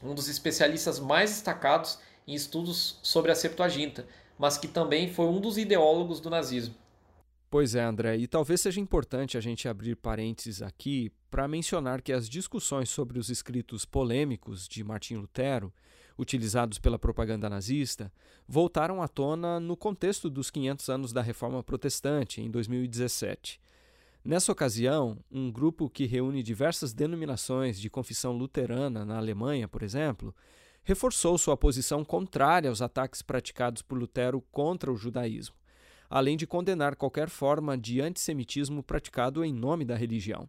um 0.00 0.14
dos 0.14 0.28
especialistas 0.28 1.00
mais 1.00 1.30
destacados 1.30 1.98
em 2.26 2.34
estudos 2.34 3.00
sobre 3.02 3.32
a 3.32 3.34
Septuaginta, 3.34 4.06
mas 4.38 4.56
que 4.56 4.68
também 4.68 5.12
foi 5.12 5.26
um 5.26 5.40
dos 5.40 5.58
ideólogos 5.58 6.20
do 6.20 6.30
nazismo. 6.30 6.74
Pois 7.50 7.74
é, 7.74 7.82
André, 7.82 8.16
e 8.16 8.28
talvez 8.28 8.60
seja 8.60 8.78
importante 8.78 9.36
a 9.36 9.40
gente 9.40 9.66
abrir 9.66 9.96
parênteses 9.96 10.62
aqui 10.62 11.10
para 11.28 11.48
mencionar 11.48 12.00
que 12.00 12.12
as 12.12 12.28
discussões 12.28 12.88
sobre 12.88 13.18
os 13.18 13.28
escritos 13.28 13.84
polêmicos 13.84 14.68
de 14.68 14.84
Martim 14.84 15.16
Lutero, 15.16 15.74
utilizados 16.16 16.78
pela 16.78 16.96
propaganda 16.96 17.50
nazista, 17.50 18.12
voltaram 18.46 19.02
à 19.02 19.08
tona 19.08 19.58
no 19.58 19.76
contexto 19.76 20.30
dos 20.30 20.48
500 20.48 20.88
anos 20.90 21.12
da 21.12 21.22
Reforma 21.22 21.60
Protestante, 21.60 22.40
em 22.40 22.48
2017. 22.48 23.60
Nessa 24.24 24.52
ocasião, 24.52 25.18
um 25.28 25.50
grupo 25.50 25.90
que 25.90 26.06
reúne 26.06 26.44
diversas 26.44 26.92
denominações 26.92 27.80
de 27.80 27.90
confissão 27.90 28.30
luterana 28.30 29.04
na 29.04 29.16
Alemanha, 29.16 29.66
por 29.66 29.82
exemplo, 29.82 30.32
reforçou 30.84 31.36
sua 31.36 31.56
posição 31.56 32.04
contrária 32.04 32.70
aos 32.70 32.80
ataques 32.80 33.22
praticados 33.22 33.82
por 33.82 33.98
Lutero 33.98 34.40
contra 34.52 34.92
o 34.92 34.96
judaísmo 34.96 35.59
além 36.10 36.36
de 36.36 36.46
condenar 36.46 36.96
qualquer 36.96 37.30
forma 37.30 37.78
de 37.78 38.00
antissemitismo 38.00 38.82
praticado 38.82 39.44
em 39.44 39.54
nome 39.54 39.84
da 39.84 39.94
religião. 39.94 40.48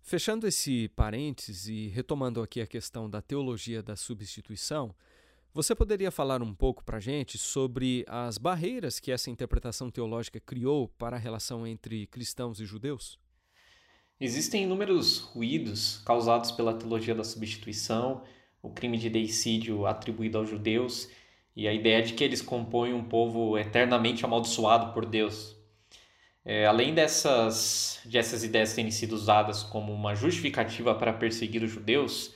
Fechando 0.00 0.46
esse 0.46 0.88
parênteses 0.88 1.68
e 1.68 1.88
retomando 1.88 2.40
aqui 2.42 2.62
a 2.62 2.66
questão 2.66 3.08
da 3.08 3.20
teologia 3.20 3.82
da 3.82 3.94
substituição, 3.94 4.94
você 5.52 5.74
poderia 5.74 6.10
falar 6.10 6.42
um 6.42 6.54
pouco 6.54 6.82
para 6.82 6.96
a 6.96 7.00
gente 7.00 7.38
sobre 7.38 8.04
as 8.08 8.38
barreiras 8.38 8.98
que 8.98 9.12
essa 9.12 9.30
interpretação 9.30 9.90
teológica 9.90 10.40
criou 10.40 10.88
para 10.88 11.16
a 11.16 11.18
relação 11.18 11.66
entre 11.66 12.06
cristãos 12.06 12.58
e 12.58 12.64
judeus? 12.64 13.18
Existem 14.18 14.64
inúmeros 14.64 15.18
ruídos 15.18 15.98
causados 16.04 16.50
pela 16.50 16.74
teologia 16.74 17.14
da 17.14 17.24
substituição, 17.24 18.22
o 18.62 18.70
crime 18.70 18.96
de 18.96 19.10
deicídio 19.10 19.86
atribuído 19.86 20.38
aos 20.38 20.48
judeus 20.48 21.08
e 21.56 21.68
a 21.68 21.72
ideia 21.72 22.02
de 22.02 22.14
que 22.14 22.24
eles 22.24 22.42
compõem 22.42 22.92
um 22.92 23.04
povo 23.04 23.56
eternamente 23.56 24.24
amaldiçoado 24.24 24.92
por 24.92 25.06
Deus. 25.06 25.56
É, 26.44 26.66
além 26.66 26.92
dessas, 26.92 28.00
de 28.04 28.18
essas 28.18 28.44
ideias 28.44 28.74
terem 28.74 28.90
sido 28.90 29.12
usadas 29.12 29.62
como 29.62 29.92
uma 29.92 30.14
justificativa 30.14 30.94
para 30.94 31.12
perseguir 31.12 31.62
os 31.62 31.70
judeus, 31.70 32.34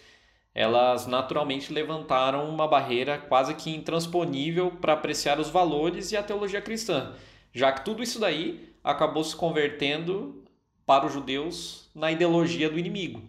elas 0.55 1.07
naturalmente 1.07 1.73
levantaram 1.73 2.49
uma 2.49 2.67
barreira 2.67 3.19
quase 3.19 3.55
que 3.55 3.71
intransponível 3.71 4.71
para 4.73 4.95
apreciar 4.95 5.39
os 5.39 5.51
valores 5.51 6.11
e 6.11 6.17
a 6.17 6.23
teologia 6.23 6.63
cristã, 6.63 7.15
já 7.53 7.71
que 7.71 7.85
tudo 7.85 8.03
isso 8.03 8.19
daí 8.19 8.75
acabou 8.83 9.23
se 9.23 9.37
convertendo 9.37 10.43
para 10.87 11.07
os 11.07 11.13
judeus 11.13 11.91
na 11.95 12.11
ideologia 12.11 12.71
do 12.71 12.79
inimigo. 12.79 13.23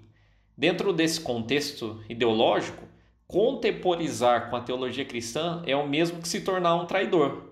Dentro 0.58 0.94
desse 0.94 1.20
contexto 1.20 2.02
ideológico, 2.08 2.88
contemporizar 3.30 4.50
com 4.50 4.56
a 4.56 4.62
teologia 4.62 5.06
cristã 5.06 5.62
é 5.68 5.76
o 5.76 5.88
mesmo 5.88 6.20
que 6.20 6.28
se 6.28 6.42
tornar 6.42 6.74
um 6.74 6.88
traidor. 6.88 7.44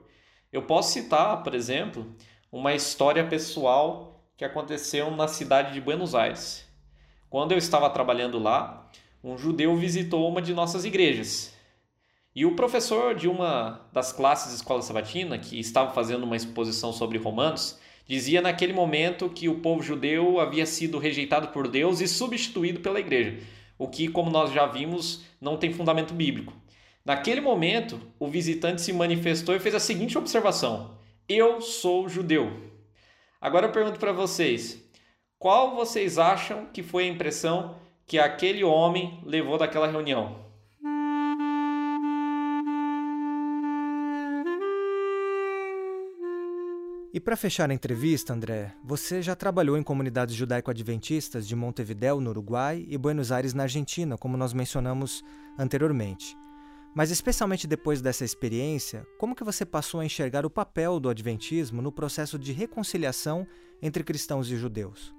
Eu 0.51 0.63
posso 0.63 0.91
citar, 0.91 1.43
por 1.43 1.53
exemplo, 1.53 2.15
uma 2.51 2.73
história 2.73 3.23
pessoal 3.23 4.25
que 4.35 4.43
aconteceu 4.43 5.11
na 5.11 5.27
cidade 5.27 5.73
de 5.73 5.79
Buenos 5.79 6.15
Aires. 6.15 6.67
Quando 7.29 7.51
eu 7.51 7.59
estava 7.59 7.91
trabalhando 7.91 8.39
lá, 8.39 8.89
um 9.23 9.37
judeu 9.37 9.77
visitou 9.77 10.27
uma 10.27 10.41
de 10.41 10.51
nossas 10.51 10.83
igrejas. 10.83 11.53
E 12.35 12.43
o 12.43 12.55
professor 12.55 13.13
de 13.13 13.27
uma 13.27 13.87
das 13.93 14.11
classes 14.11 14.49
de 14.49 14.55
escola 14.55 14.81
sabatina, 14.81 15.37
que 15.37 15.59
estava 15.59 15.93
fazendo 15.93 16.23
uma 16.23 16.35
exposição 16.35 16.91
sobre 16.91 17.19
Romanos, 17.19 17.77
dizia 18.07 18.41
naquele 18.41 18.73
momento 18.73 19.29
que 19.29 19.47
o 19.47 19.59
povo 19.59 19.83
judeu 19.83 20.39
havia 20.39 20.65
sido 20.65 20.97
rejeitado 20.97 21.49
por 21.49 21.67
Deus 21.67 22.01
e 22.01 22.07
substituído 22.07 22.79
pela 22.79 22.99
igreja 22.99 23.37
o 23.77 23.87
que, 23.87 24.07
como 24.07 24.31
nós 24.31 24.51
já 24.51 24.65
vimos, 24.65 25.23
não 25.39 25.57
tem 25.57 25.73
fundamento 25.73 26.13
bíblico. 26.13 26.53
Naquele 27.05 27.39
momento, 27.39 27.99
o 28.19 28.27
visitante 28.27 28.81
se 28.81 28.91
manifestou 28.91 29.55
e 29.55 29.59
fez 29.59 29.75
a 29.75 29.79
seguinte 29.79 30.17
observação: 30.17 30.97
Eu 31.27 31.61
sou 31.61 32.09
judeu. 32.09 32.51
Agora 33.39 33.67
eu 33.67 33.71
pergunto 33.71 33.99
para 33.99 34.11
vocês: 34.11 34.83
qual 35.39 35.75
vocês 35.75 36.17
acham 36.17 36.65
que 36.65 36.81
foi 36.81 37.03
a 37.03 37.11
impressão 37.11 37.75
que 38.05 38.17
aquele 38.17 38.63
homem 38.63 39.21
levou 39.23 39.57
daquela 39.57 39.87
reunião? 39.87 40.46
E 47.17 47.19
para 47.19 47.35
fechar 47.35 47.71
a 47.71 47.73
entrevista, 47.73 48.31
André, 48.31 48.75
você 48.83 49.23
já 49.23 49.35
trabalhou 49.35 49.75
em 49.75 49.81
comunidades 49.81 50.35
judaico-adventistas 50.35 51.47
de 51.47 51.55
Montevideo, 51.55 52.21
no 52.21 52.29
Uruguai, 52.29 52.85
e 52.87 52.95
Buenos 52.95 53.31
Aires, 53.31 53.55
na 53.55 53.63
Argentina, 53.63 54.15
como 54.19 54.37
nós 54.37 54.53
mencionamos 54.53 55.23
anteriormente. 55.57 56.37
Mas 56.93 57.09
especialmente 57.09 57.65
depois 57.65 58.03
dessa 58.03 58.23
experiência, 58.23 59.03
como 59.17 59.33
que 59.33 59.43
você 59.43 59.65
passou 59.65 59.99
a 59.99 60.05
enxergar 60.05 60.45
o 60.45 60.49
papel 60.49 60.99
do 60.99 61.09
adventismo 61.09 61.81
no 61.81 61.91
processo 61.91 62.37
de 62.37 62.51
reconciliação 62.51 63.47
entre 63.81 64.03
cristãos 64.03 64.51
e 64.51 64.55
judeus? 64.55 65.11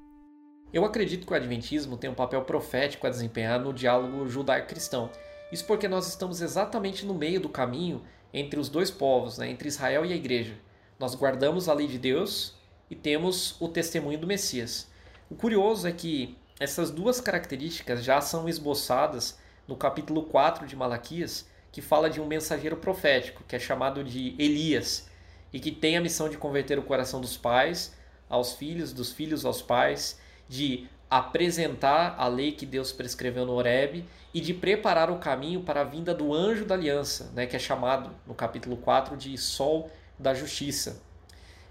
Eu 0.72 0.84
acredito 0.84 1.26
que 1.26 1.32
o 1.32 1.36
adventismo 1.36 1.96
tem 1.96 2.08
um 2.08 2.14
papel 2.14 2.42
profético 2.42 3.08
a 3.08 3.10
desempenhar 3.10 3.58
no 3.58 3.72
diálogo 3.72 4.28
judaico-cristão. 4.28 5.10
Isso 5.50 5.66
porque 5.66 5.88
nós 5.88 6.06
estamos 6.06 6.40
exatamente 6.42 7.04
no 7.04 7.14
meio 7.14 7.40
do 7.40 7.48
caminho 7.48 8.02
entre 8.32 8.60
os 8.60 8.68
dois 8.68 8.88
povos, 8.88 9.36
né, 9.36 9.50
entre 9.50 9.66
Israel 9.66 10.06
e 10.06 10.12
a 10.12 10.16
igreja. 10.16 10.67
Nós 10.98 11.14
guardamos 11.14 11.68
a 11.68 11.74
lei 11.74 11.86
de 11.86 11.96
Deus 11.96 12.54
e 12.90 12.96
temos 12.96 13.54
o 13.60 13.68
testemunho 13.68 14.18
do 14.18 14.26
Messias. 14.26 14.88
O 15.30 15.36
curioso 15.36 15.86
é 15.86 15.92
que 15.92 16.36
essas 16.58 16.90
duas 16.90 17.20
características 17.20 18.02
já 18.02 18.20
são 18.20 18.48
esboçadas 18.48 19.38
no 19.68 19.76
capítulo 19.76 20.24
4 20.24 20.66
de 20.66 20.74
Malaquias, 20.74 21.46
que 21.70 21.80
fala 21.80 22.10
de 22.10 22.20
um 22.20 22.26
mensageiro 22.26 22.76
profético, 22.78 23.44
que 23.46 23.54
é 23.54 23.60
chamado 23.60 24.02
de 24.02 24.34
Elias, 24.40 25.08
e 25.52 25.60
que 25.60 25.70
tem 25.70 25.96
a 25.96 26.00
missão 26.00 26.28
de 26.28 26.36
converter 26.36 26.80
o 26.80 26.82
coração 26.82 27.20
dos 27.20 27.36
pais 27.36 27.94
aos 28.28 28.54
filhos, 28.54 28.92
dos 28.92 29.12
filhos 29.12 29.44
aos 29.44 29.62
pais, 29.62 30.18
de 30.48 30.88
apresentar 31.08 32.16
a 32.18 32.26
lei 32.26 32.50
que 32.50 32.66
Deus 32.66 32.90
prescreveu 32.90 33.46
no 33.46 33.52
Horeb 33.52 34.04
e 34.34 34.40
de 34.40 34.52
preparar 34.52 35.10
o 35.10 35.18
caminho 35.18 35.62
para 35.62 35.82
a 35.82 35.84
vinda 35.84 36.12
do 36.12 36.34
anjo 36.34 36.64
da 36.64 36.74
aliança, 36.74 37.30
né, 37.34 37.46
que 37.46 37.54
é 37.54 37.58
chamado 37.58 38.10
no 38.26 38.34
capítulo 38.34 38.76
4 38.76 39.16
de 39.16 39.38
sol 39.38 39.88
da 40.18 40.34
justiça. 40.34 41.02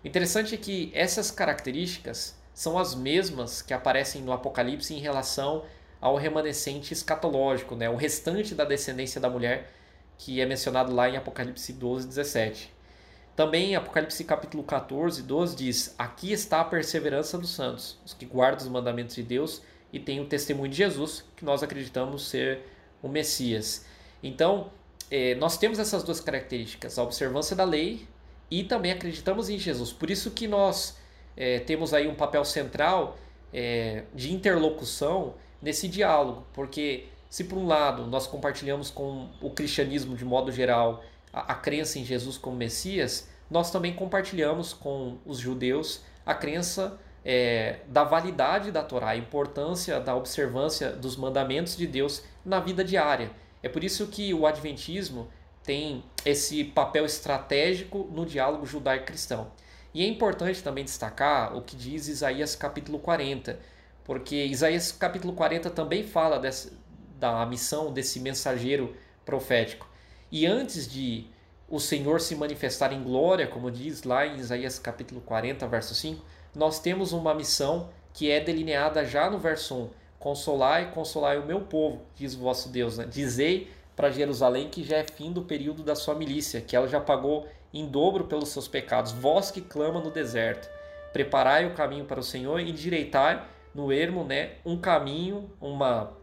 Interessante 0.04 0.56
é 0.56 0.58
que 0.58 0.92
essas 0.94 1.32
características 1.32 2.38
são 2.54 2.78
as 2.78 2.96
mesmas 2.96 3.62
que 3.62 3.74
aparecem 3.74 4.22
no 4.22 4.32
Apocalipse 4.32 4.94
em 4.94 5.00
relação 5.00 5.66
ao 6.00 6.16
remanescente 6.16 6.94
escatológico, 6.94 7.76
né? 7.76 7.90
o 7.90 7.96
restante 7.96 8.56
da 8.56 8.64
descendência 8.64 9.20
da 9.20 9.30
mulher, 9.30 9.72
que 10.18 10.42
é 10.42 10.46
mencionado 10.46 10.94
lá 10.94 11.10
em 11.10 11.18
Apocalipse 11.18 11.74
12, 11.74 12.08
17. 12.08 12.74
Também 13.36 13.76
Apocalipse 13.76 14.24
capítulo 14.24 14.64
14, 14.64 15.22
12 15.22 15.56
diz: 15.56 15.96
Aqui 15.98 16.32
está 16.32 16.62
a 16.62 16.66
perseverança 16.66 17.38
dos 17.38 17.52
santos, 17.52 18.00
os 18.04 18.14
que 18.14 18.26
guardam 18.26 18.66
os 18.66 18.72
mandamentos 18.72 19.16
de 19.16 19.22
Deus 19.22 19.62
e 19.94 20.00
têm 20.00 20.20
o 20.20 20.26
testemunho 20.26 20.72
de 20.72 20.78
Jesus, 20.78 21.24
que 21.36 21.46
nós 21.46 21.62
acreditamos 21.62 22.28
ser 22.28 22.62
o 23.02 23.08
Messias. 23.08 23.86
Então, 24.24 24.72
é, 25.12 25.36
nós 25.36 25.58
temos 25.58 25.78
essas 25.78 26.04
duas 26.04 26.20
características, 26.20 26.98
a 26.98 27.04
observância 27.04 27.56
da 27.56 27.64
lei 27.64 28.08
e 28.50 28.64
também 28.64 28.92
acreditamos 28.92 29.50
em 29.50 29.58
Jesus. 29.58 29.92
Por 29.92 30.10
isso 30.10 30.32
que 30.32 30.48
nós 30.48 30.98
é, 31.36 31.60
temos 31.60 31.94
aí 31.94 32.08
um 32.08 32.16
papel 32.16 32.44
central 32.46 33.18
é, 33.54 34.04
de 34.14 34.34
interlocução 34.34 35.36
nesse 35.62 35.88
diálogo, 35.88 36.46
porque 36.54 37.06
se 37.30 37.44
por 37.44 37.58
um 37.58 37.68
lado 37.68 38.06
nós 38.08 38.28
compartilhamos 38.28 38.90
com 38.90 39.30
o 39.42 39.50
cristianismo 39.50 40.16
de 40.16 40.24
modo 40.24 40.52
geral 40.52 41.04
a, 41.32 41.54
a 41.54 41.56
crença 41.56 42.00
em 42.00 42.06
Jesus 42.06 42.38
como 42.38 42.56
Messias, 42.56 43.30
nós 43.50 43.72
também 43.72 43.94
compartilhamos 43.94 44.74
com 44.74 45.18
os 45.26 45.40
judeus 45.40 46.02
a 46.26 46.34
crença 46.34 47.00
é, 47.24 47.80
da 47.88 48.04
validade 48.04 48.72
da 48.72 48.84
Torá, 48.84 49.10
a 49.10 49.18
importância 49.18 50.00
da 50.00 50.16
observância 50.16 50.92
dos 50.92 51.16
mandamentos 51.16 51.76
de 51.76 51.88
Deus 51.88 52.24
na 52.46 52.60
vida 52.60 52.84
diária. 52.84 53.32
É 53.62 53.70
por 53.70 53.84
isso 53.84 54.08
que 54.08 54.34
o 54.34 54.46
Adventismo 54.46 55.28
tem 55.64 56.04
esse 56.28 56.64
papel 56.64 57.06
estratégico 57.06 58.10
no 58.12 58.26
diálogo 58.26 58.66
judaico-cristão. 58.66 59.50
E 59.94 60.04
é 60.04 60.08
importante 60.08 60.62
também 60.62 60.84
destacar 60.84 61.56
o 61.56 61.62
que 61.62 61.76
diz 61.76 62.08
Isaías 62.10 62.56
capítulo 62.56 63.00
40, 63.00 63.58
porque 64.04 64.36
Isaías 64.46 64.92
capítulo 64.92 65.34
40 65.34 65.70
também 65.70 66.04
fala 66.04 66.38
dessa, 66.38 66.72
da 67.18 67.46
missão 67.46 67.94
desse 67.94 68.20
mensageiro 68.20 68.94
profético. 69.26 69.88
E 70.30 70.46
antes 70.46 70.92
de 70.92 71.28
o 71.70 71.80
Senhor 71.80 72.20
se 72.20 72.36
manifestar 72.36 72.92
em 72.92 73.02
glória, 73.02 73.48
como 73.48 73.72
diz 73.72 74.04
lá 74.04 74.26
em 74.26 74.36
Isaías 74.36 74.78
capítulo 74.78 75.22
40, 75.22 75.66
verso 75.68 75.96
5, 75.96 76.24
nós 76.54 76.80
temos 76.80 77.14
uma 77.14 77.34
missão 77.34 77.90
que 78.14 78.30
é 78.30 78.42
delineada 78.42 79.06
já 79.06 79.30
no 79.30 79.40
verso 79.40 79.76
1. 79.76 79.90
Consolai, 80.20 80.92
consolai 80.92 81.40
o 81.40 81.46
meu 81.46 81.62
povo, 81.62 82.02
diz 82.16 82.34
o 82.34 82.40
vosso 82.40 82.70
Deus. 82.70 82.98
Né? 82.98 83.06
Dizei 83.06 83.72
para 83.98 84.12
Jerusalém 84.12 84.70
que 84.70 84.84
já 84.84 84.98
é 84.98 85.04
fim 85.04 85.34
do 85.34 85.42
período 85.42 85.82
da 85.82 85.96
sua 85.96 86.14
milícia, 86.14 86.62
que 86.62 86.76
ela 86.76 86.88
já 86.88 87.02
pagou 87.02 87.48
em 87.74 87.88
dobro 87.88 88.26
pelos 88.26 88.50
seus 88.50 88.68
pecados. 88.68 89.12
Vós 89.12 89.50
que 89.50 89.60
clama 89.60 90.00
no 90.00 90.12
deserto, 90.12 90.70
preparai 91.12 91.66
o 91.66 91.74
caminho 91.74 92.06
para 92.06 92.20
o 92.20 92.24
Senhor 92.24 92.60
e 92.60 92.72
direitai 92.72 93.44
no 93.74 93.92
ermo 93.92 94.24
né, 94.24 94.52
um 94.64 94.78
caminho, 94.78 95.50
uma, 95.60 96.16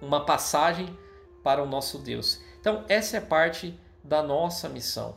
uma 0.00 0.24
passagem 0.24 0.96
para 1.42 1.60
o 1.60 1.66
nosso 1.66 1.98
Deus. 1.98 2.40
Então, 2.60 2.84
essa 2.88 3.16
é 3.16 3.20
parte 3.20 3.76
da 4.04 4.22
nossa 4.22 4.68
missão. 4.68 5.16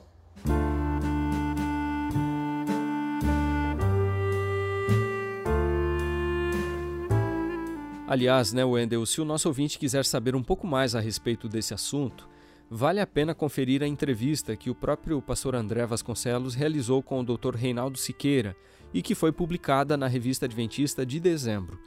Aliás, 8.13 8.54
né, 8.54 8.63
Wendel, 8.63 9.08
se 9.08 9.19
o 9.19 9.26
nosso 9.26 9.47
ouvinte 9.47 9.80
quiser 9.80 10.06
saber 10.06 10.36
um 10.36 10.43
pouco 10.43 10.67
mais 10.67 10.93
a 10.93 10.99
respeito 10.99 11.49
desse 11.49 11.73
assunto, 11.73 12.30
vale 12.69 12.99
a 12.99 13.08
pena 13.08 13.34
conferir 13.34 13.82
a 13.82 13.88
entrevista 13.88 14.56
que 14.56 14.69
o 14.69 14.76
próprio 14.76 15.19
pastor 15.19 15.56
André 15.56 15.84
Vasconcelos 15.88 16.54
realizou 16.54 17.02
com 17.02 17.19
o 17.19 17.23
Dr. 17.23 17.56
Reinaldo 17.56 17.97
Siqueira 17.97 18.56
e 18.93 19.02
que 19.02 19.15
foi 19.15 19.32
publicada 19.32 19.97
na 19.97 20.06
Revista 20.06 20.45
Adventista 20.45 21.04
de 21.04 21.19
dezembro. 21.19 21.80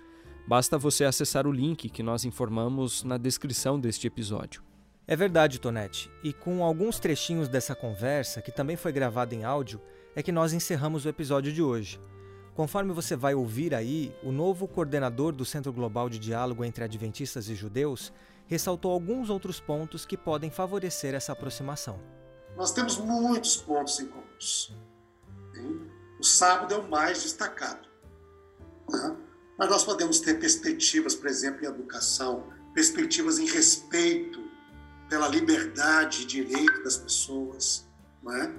Basta 0.48 0.76
você 0.76 1.04
acessar 1.04 1.46
o 1.46 1.52
link 1.52 1.88
que 1.88 2.02
nós 2.02 2.24
informamos 2.24 3.04
na 3.04 3.18
descrição 3.18 3.78
deste 3.78 4.08
episódio. 4.08 4.64
É 5.06 5.14
verdade, 5.14 5.60
Tonete. 5.60 6.10
E 6.24 6.32
com 6.32 6.64
alguns 6.64 6.98
trechinhos 6.98 7.48
dessa 7.48 7.72
conversa, 7.72 8.42
que 8.42 8.50
também 8.50 8.74
foi 8.74 8.90
gravada 8.90 9.32
em 9.32 9.44
áudio, 9.44 9.80
é 10.16 10.24
que 10.24 10.32
nós 10.32 10.52
encerramos 10.52 11.04
o 11.04 11.08
episódio 11.08 11.52
de 11.52 11.62
hoje. 11.62 12.00
Conforme 12.57 12.95
você 12.95 13.14
vai 13.14 13.35
ouvir 13.35 13.75
aí, 13.75 14.16
o 14.23 14.33
novo 14.33 14.66
coordenador 14.66 15.31
do 15.33 15.45
Centro 15.45 15.71
Global 15.75 16.09
de 16.09 16.19
Diálogo 16.19 16.64
entre 16.64 16.83
Adventistas 16.83 17.51
e 17.51 17.55
Judeus 17.55 18.11
ressaltou 18.47 18.92
alguns 18.92 19.29
outros 19.29 19.61
pontos 19.61 20.07
que 20.07 20.16
podem 20.16 20.51
favorecer 20.51 21.14
essa 21.14 21.33
aproximação. 21.33 22.01
Nós 22.57 22.73
temos 22.73 22.97
muitos 22.97 23.59
pontos 23.59 24.01
em 24.01 24.07
comuns. 24.07 24.75
O 26.19 26.25
sábado 26.25 26.73
é 26.73 26.79
o 26.79 26.88
mais 26.88 27.25
destacado. 27.25 27.87
Né? 28.88 29.16
Mas 29.59 29.69
nós 29.69 29.85
podemos 29.85 30.21
ter 30.21 30.40
perspectivas, 30.40 31.14
por 31.14 31.27
exemplo, 31.27 31.62
em 31.62 31.69
educação, 31.69 32.47
perspectivas 32.73 33.38
em 33.38 33.47
respeito 33.47 34.42
pela 35.11 35.29
liberdade 35.29 36.23
e 36.23 36.25
direito 36.25 36.83
das 36.83 36.97
pessoas, 36.97 37.87
é? 38.31 38.51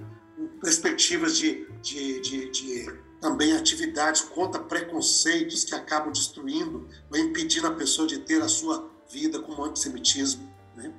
perspectivas 0.60 1.36
de, 1.36 1.68
de, 1.82 2.20
de, 2.20 2.50
de 2.50 3.07
também 3.20 3.56
atividades 3.56 4.22
contra 4.22 4.62
preconceitos 4.62 5.64
que 5.64 5.74
acabam 5.74 6.12
destruindo 6.12 6.88
ou 7.10 7.18
impedindo 7.18 7.66
a 7.66 7.74
pessoa 7.74 8.06
de 8.06 8.18
ter 8.18 8.40
a 8.42 8.48
sua 8.48 8.90
vida 9.10 9.40
como 9.40 9.64
antissemitismo. 9.64 10.48
Né? 10.76 10.92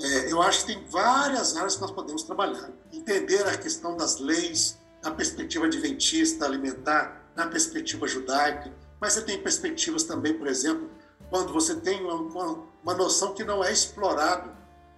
É, 0.00 0.32
eu 0.32 0.42
acho 0.42 0.64
que 0.64 0.74
tem 0.74 0.84
várias 0.86 1.56
áreas 1.56 1.76
que 1.76 1.80
nós 1.82 1.90
podemos 1.90 2.22
trabalhar. 2.22 2.70
Entender 2.92 3.46
a 3.46 3.56
questão 3.56 3.96
das 3.96 4.18
leis, 4.18 4.78
na 5.02 5.10
perspectiva 5.10 5.66
adventista, 5.66 6.44
alimentar, 6.44 7.30
na 7.36 7.46
perspectiva 7.46 8.06
judaica, 8.06 8.72
mas 9.00 9.14
você 9.14 9.22
tem 9.22 9.42
perspectivas 9.42 10.04
também, 10.04 10.34
por 10.34 10.46
exemplo, 10.46 10.90
quando 11.28 11.52
você 11.52 11.74
tem 11.74 12.02
uma, 12.02 12.14
uma, 12.14 12.66
uma 12.82 12.94
noção 12.94 13.34
que 13.34 13.42
não 13.42 13.64
é 13.64 13.72
explorado 13.72 14.50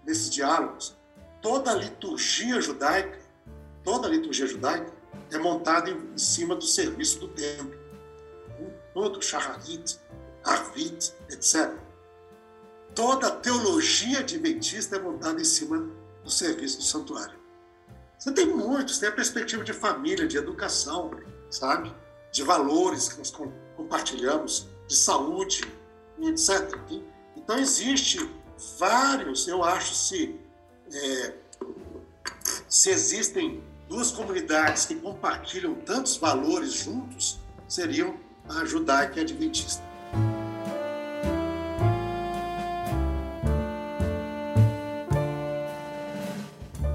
nesses 0.05 0.29
diálogos. 0.31 0.96
Toda 1.40 1.70
a 1.70 1.74
liturgia 1.74 2.61
judaica, 2.61 3.18
toda 3.83 4.09
a 4.09 4.11
liturgia 4.11 4.46
judaica 4.46 4.92
é 5.31 5.39
montado 5.39 5.91
em, 5.91 6.19
cima 6.19 6.55
do 6.55 6.65
serviço 6.65 7.21
do 7.21 7.29
templo. 7.29 7.79
Todo 8.93 9.21
Shaharit, 9.23 9.99
Arvit, 10.45 11.13
etc. 11.31 11.73
Toda 12.95 13.29
a 13.29 13.31
teologia 13.31 14.21
adventista 14.21 14.97
é 14.97 15.01
montada 15.01 15.41
em 15.41 15.45
cima 15.45 15.89
do 16.23 16.31
serviço 16.31 16.79
do 16.79 16.85
santuário. 16.85 17.39
Você 18.19 18.33
tem 18.33 18.47
muitos, 18.47 18.99
tem 18.99 19.09
a 19.09 19.13
perspectiva 19.13 19.65
de 19.65 19.73
família, 19.73 20.27
de 20.27 20.37
educação, 20.37 21.11
sabe? 21.51 21.95
De 22.31 22.43
valores 22.43 23.09
que 23.09 23.19
nós 23.19 23.33
compartilhamos, 23.77 24.69
de 24.87 24.97
saúde, 24.97 25.63
etc. 26.23 26.79
Então, 27.37 27.59
existe 27.59 28.19
vários, 28.79 29.47
eu 29.49 29.63
acho, 29.63 29.95
se, 29.95 30.41
é, 30.93 31.35
se 32.69 32.91
existem 32.91 33.63
duas 33.88 34.11
comunidades 34.11 34.87
que 34.87 34.94
compartilham 34.94 35.75
tantos 35.75 36.16
valores 36.16 36.73
juntos 36.73 37.38
seriam 37.68 38.14
a 38.49 38.64
judaica 38.64 39.16
e 39.16 39.20
a 39.20 39.23
adventista. 39.23 39.83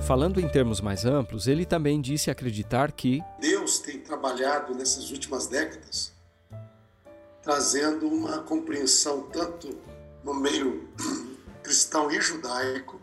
Falando 0.05 0.41
em 0.41 0.49
termos 0.49 0.81
mais 0.81 1.05
amplos, 1.05 1.47
ele 1.47 1.65
também 1.65 2.01
disse 2.01 2.31
acreditar 2.31 2.91
que 2.91 3.21
Deus 3.39 3.79
tem 3.79 3.99
trabalhado 3.99 4.73
nessas 4.73 5.11
últimas 5.11 5.45
décadas 5.45 6.17
trazendo 7.49 8.07
uma 8.07 8.43
compreensão 8.43 9.23
tanto 9.23 9.75
no 10.23 10.35
meio 10.35 10.87
cristão 11.63 12.11
e 12.11 12.21
judaico 12.21 13.01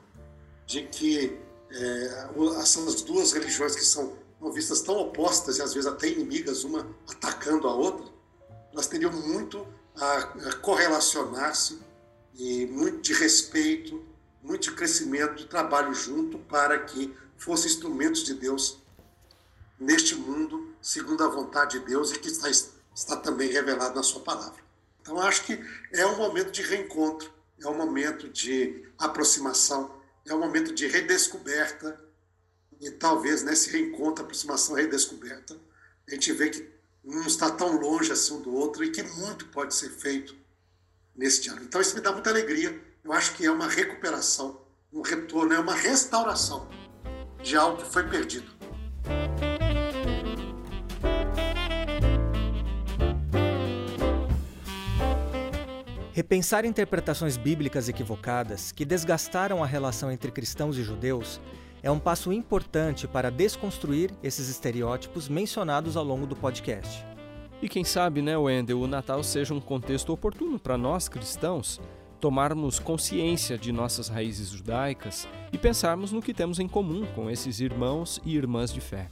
de 0.64 0.82
que 0.82 1.36
é, 1.70 2.28
essas 2.60 3.02
duas 3.02 3.32
religiões 3.32 3.74
que 3.74 3.84
são 3.84 4.16
vistas 4.52 4.80
tão 4.80 4.96
opostas 4.98 5.58
e 5.58 5.62
às 5.62 5.74
vezes 5.74 5.86
até 5.88 6.08
inimigas, 6.08 6.64
uma 6.64 6.86
atacando 7.08 7.66
a 7.66 7.74
outra, 7.74 8.06
elas 8.72 8.86
teriam 8.86 9.12
muito 9.12 9.66
a, 9.96 10.56
correlacionar-se 10.60 11.78
e 12.34 12.66
muito 12.66 13.00
de 13.00 13.14
respeito, 13.14 14.04
muito 14.42 14.70
de 14.70 14.72
crescimento, 14.72 15.36
de 15.36 15.46
trabalho 15.46 15.92
junto 15.94 16.38
para 16.38 16.78
que 16.80 17.14
fossem 17.36 17.70
instrumentos 17.70 18.22
de 18.22 18.34
Deus 18.34 18.82
neste 19.78 20.14
mundo, 20.14 20.74
segundo 20.80 21.24
a 21.24 21.28
vontade 21.28 21.78
de 21.78 21.86
Deus 21.86 22.12
e 22.12 22.18
que 22.18 22.28
está, 22.28 22.48
está 22.94 23.16
também 23.16 23.50
revelado 23.50 23.94
na 23.94 24.02
sua 24.02 24.20
palavra. 24.20 24.64
Então, 25.00 25.20
acho 25.20 25.44
que 25.44 25.58
é 25.92 26.06
um 26.06 26.16
momento 26.16 26.50
de 26.50 26.62
reencontro, 26.62 27.30
é 27.62 27.68
um 27.68 27.76
momento 27.76 28.28
de 28.28 28.84
aproximação, 28.98 29.90
é 30.26 30.34
um 30.34 30.40
momento 30.40 30.74
de 30.74 30.86
redescoberta 30.86 31.98
e 32.80 32.90
talvez 32.90 33.42
nesse 33.42 33.70
reencontro, 33.70 34.24
aproximação, 34.24 34.74
redescoberta, 34.74 35.56
a 36.06 36.10
gente 36.10 36.32
vê 36.32 36.50
que 36.50 36.68
não 37.02 37.26
está 37.26 37.50
tão 37.50 37.78
longe 37.78 38.12
assim 38.12 38.34
um 38.34 38.42
do 38.42 38.52
outro 38.52 38.84
e 38.84 38.90
que 38.90 39.02
muito 39.02 39.46
pode 39.46 39.74
ser 39.74 39.90
feito 39.90 40.36
nesse 41.14 41.42
diálogo. 41.42 41.64
Então 41.64 41.80
isso 41.80 41.94
me 41.94 42.00
dá 42.00 42.12
muita 42.12 42.30
alegria. 42.30 42.78
Eu 43.04 43.12
acho 43.12 43.34
que 43.34 43.46
é 43.46 43.50
uma 43.50 43.68
recuperação, 43.68 44.60
um 44.92 45.00
retorno, 45.00 45.54
é 45.54 45.58
uma 45.58 45.74
restauração 45.74 46.68
de 47.42 47.56
algo 47.56 47.82
que 47.82 47.90
foi 47.90 48.08
perdido. 48.08 48.55
Repensar 56.16 56.64
interpretações 56.64 57.36
bíblicas 57.36 57.90
equivocadas 57.90 58.72
que 58.72 58.86
desgastaram 58.86 59.62
a 59.62 59.66
relação 59.66 60.10
entre 60.10 60.30
cristãos 60.30 60.78
e 60.78 60.82
judeus 60.82 61.38
é 61.82 61.90
um 61.90 61.98
passo 61.98 62.32
importante 62.32 63.06
para 63.06 63.30
desconstruir 63.30 64.10
esses 64.22 64.48
estereótipos 64.48 65.28
mencionados 65.28 65.94
ao 65.94 66.02
longo 66.02 66.26
do 66.26 66.34
podcast. 66.34 67.04
E 67.60 67.68
quem 67.68 67.84
sabe, 67.84 68.22
né, 68.22 68.34
Wendel, 68.34 68.80
o 68.80 68.86
Natal 68.86 69.22
seja 69.22 69.52
um 69.52 69.60
contexto 69.60 70.10
oportuno 70.10 70.58
para 70.58 70.78
nós 70.78 71.06
cristãos 71.06 71.82
tomarmos 72.18 72.78
consciência 72.78 73.58
de 73.58 73.70
nossas 73.70 74.08
raízes 74.08 74.48
judaicas 74.48 75.28
e 75.52 75.58
pensarmos 75.58 76.12
no 76.12 76.22
que 76.22 76.32
temos 76.32 76.58
em 76.58 76.66
comum 76.66 77.04
com 77.14 77.30
esses 77.30 77.60
irmãos 77.60 78.22
e 78.24 78.34
irmãs 78.34 78.72
de 78.72 78.80
fé. 78.80 79.10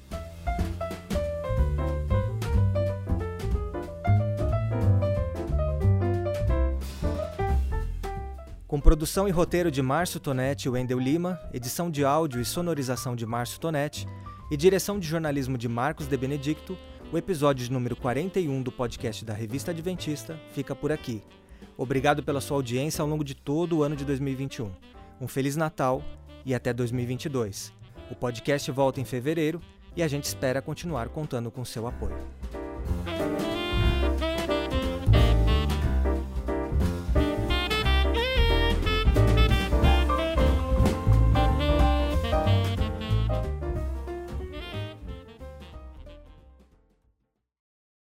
Com 8.75 8.81
produção 8.81 9.29
e 9.29 9.31
roteiro 9.31 9.70
de 9.70 9.81
Márcio 9.81 10.18
Tonetti 10.18 10.66
e 10.66 10.68
Wendel 10.68 10.99
Lima, 10.99 11.39
edição 11.53 11.89
de 11.89 12.05
áudio 12.05 12.41
e 12.41 12.45
sonorização 12.45 13.14
de 13.14 13.25
Márcio 13.25 13.61
Tonetti 13.61 14.05
e 14.51 14.57
direção 14.57 14.99
de 14.99 15.07
jornalismo 15.07 15.57
de 15.57 15.68
Marcos 15.68 16.09
de 16.09 16.16
Benedicto, 16.16 16.77
o 17.12 17.16
episódio 17.16 17.64
de 17.64 17.70
número 17.70 17.95
41 17.95 18.62
do 18.64 18.72
podcast 18.72 19.25
da 19.25 19.33
Revista 19.33 19.70
Adventista 19.70 20.37
fica 20.53 20.75
por 20.75 20.91
aqui. 20.91 21.22
Obrigado 21.79 22.20
pela 22.25 22.41
sua 22.41 22.57
audiência 22.57 23.01
ao 23.01 23.07
longo 23.07 23.22
de 23.22 23.37
todo 23.37 23.79
o 23.79 23.83
ano 23.85 23.95
de 23.95 24.05
2021. 24.05 24.72
Um 25.20 25.29
Feliz 25.29 25.55
Natal 25.55 26.03
e 26.45 26.53
até 26.53 26.72
2022. 26.72 27.72
O 28.11 28.16
podcast 28.16 28.68
volta 28.72 29.01
em 29.01 29.05
fevereiro 29.05 29.61
e 29.95 30.03
a 30.03 30.09
gente 30.09 30.25
espera 30.25 30.61
continuar 30.61 31.11
contando 31.11 31.49
com 31.49 31.64
seu 31.64 31.87
apoio. 31.87 32.18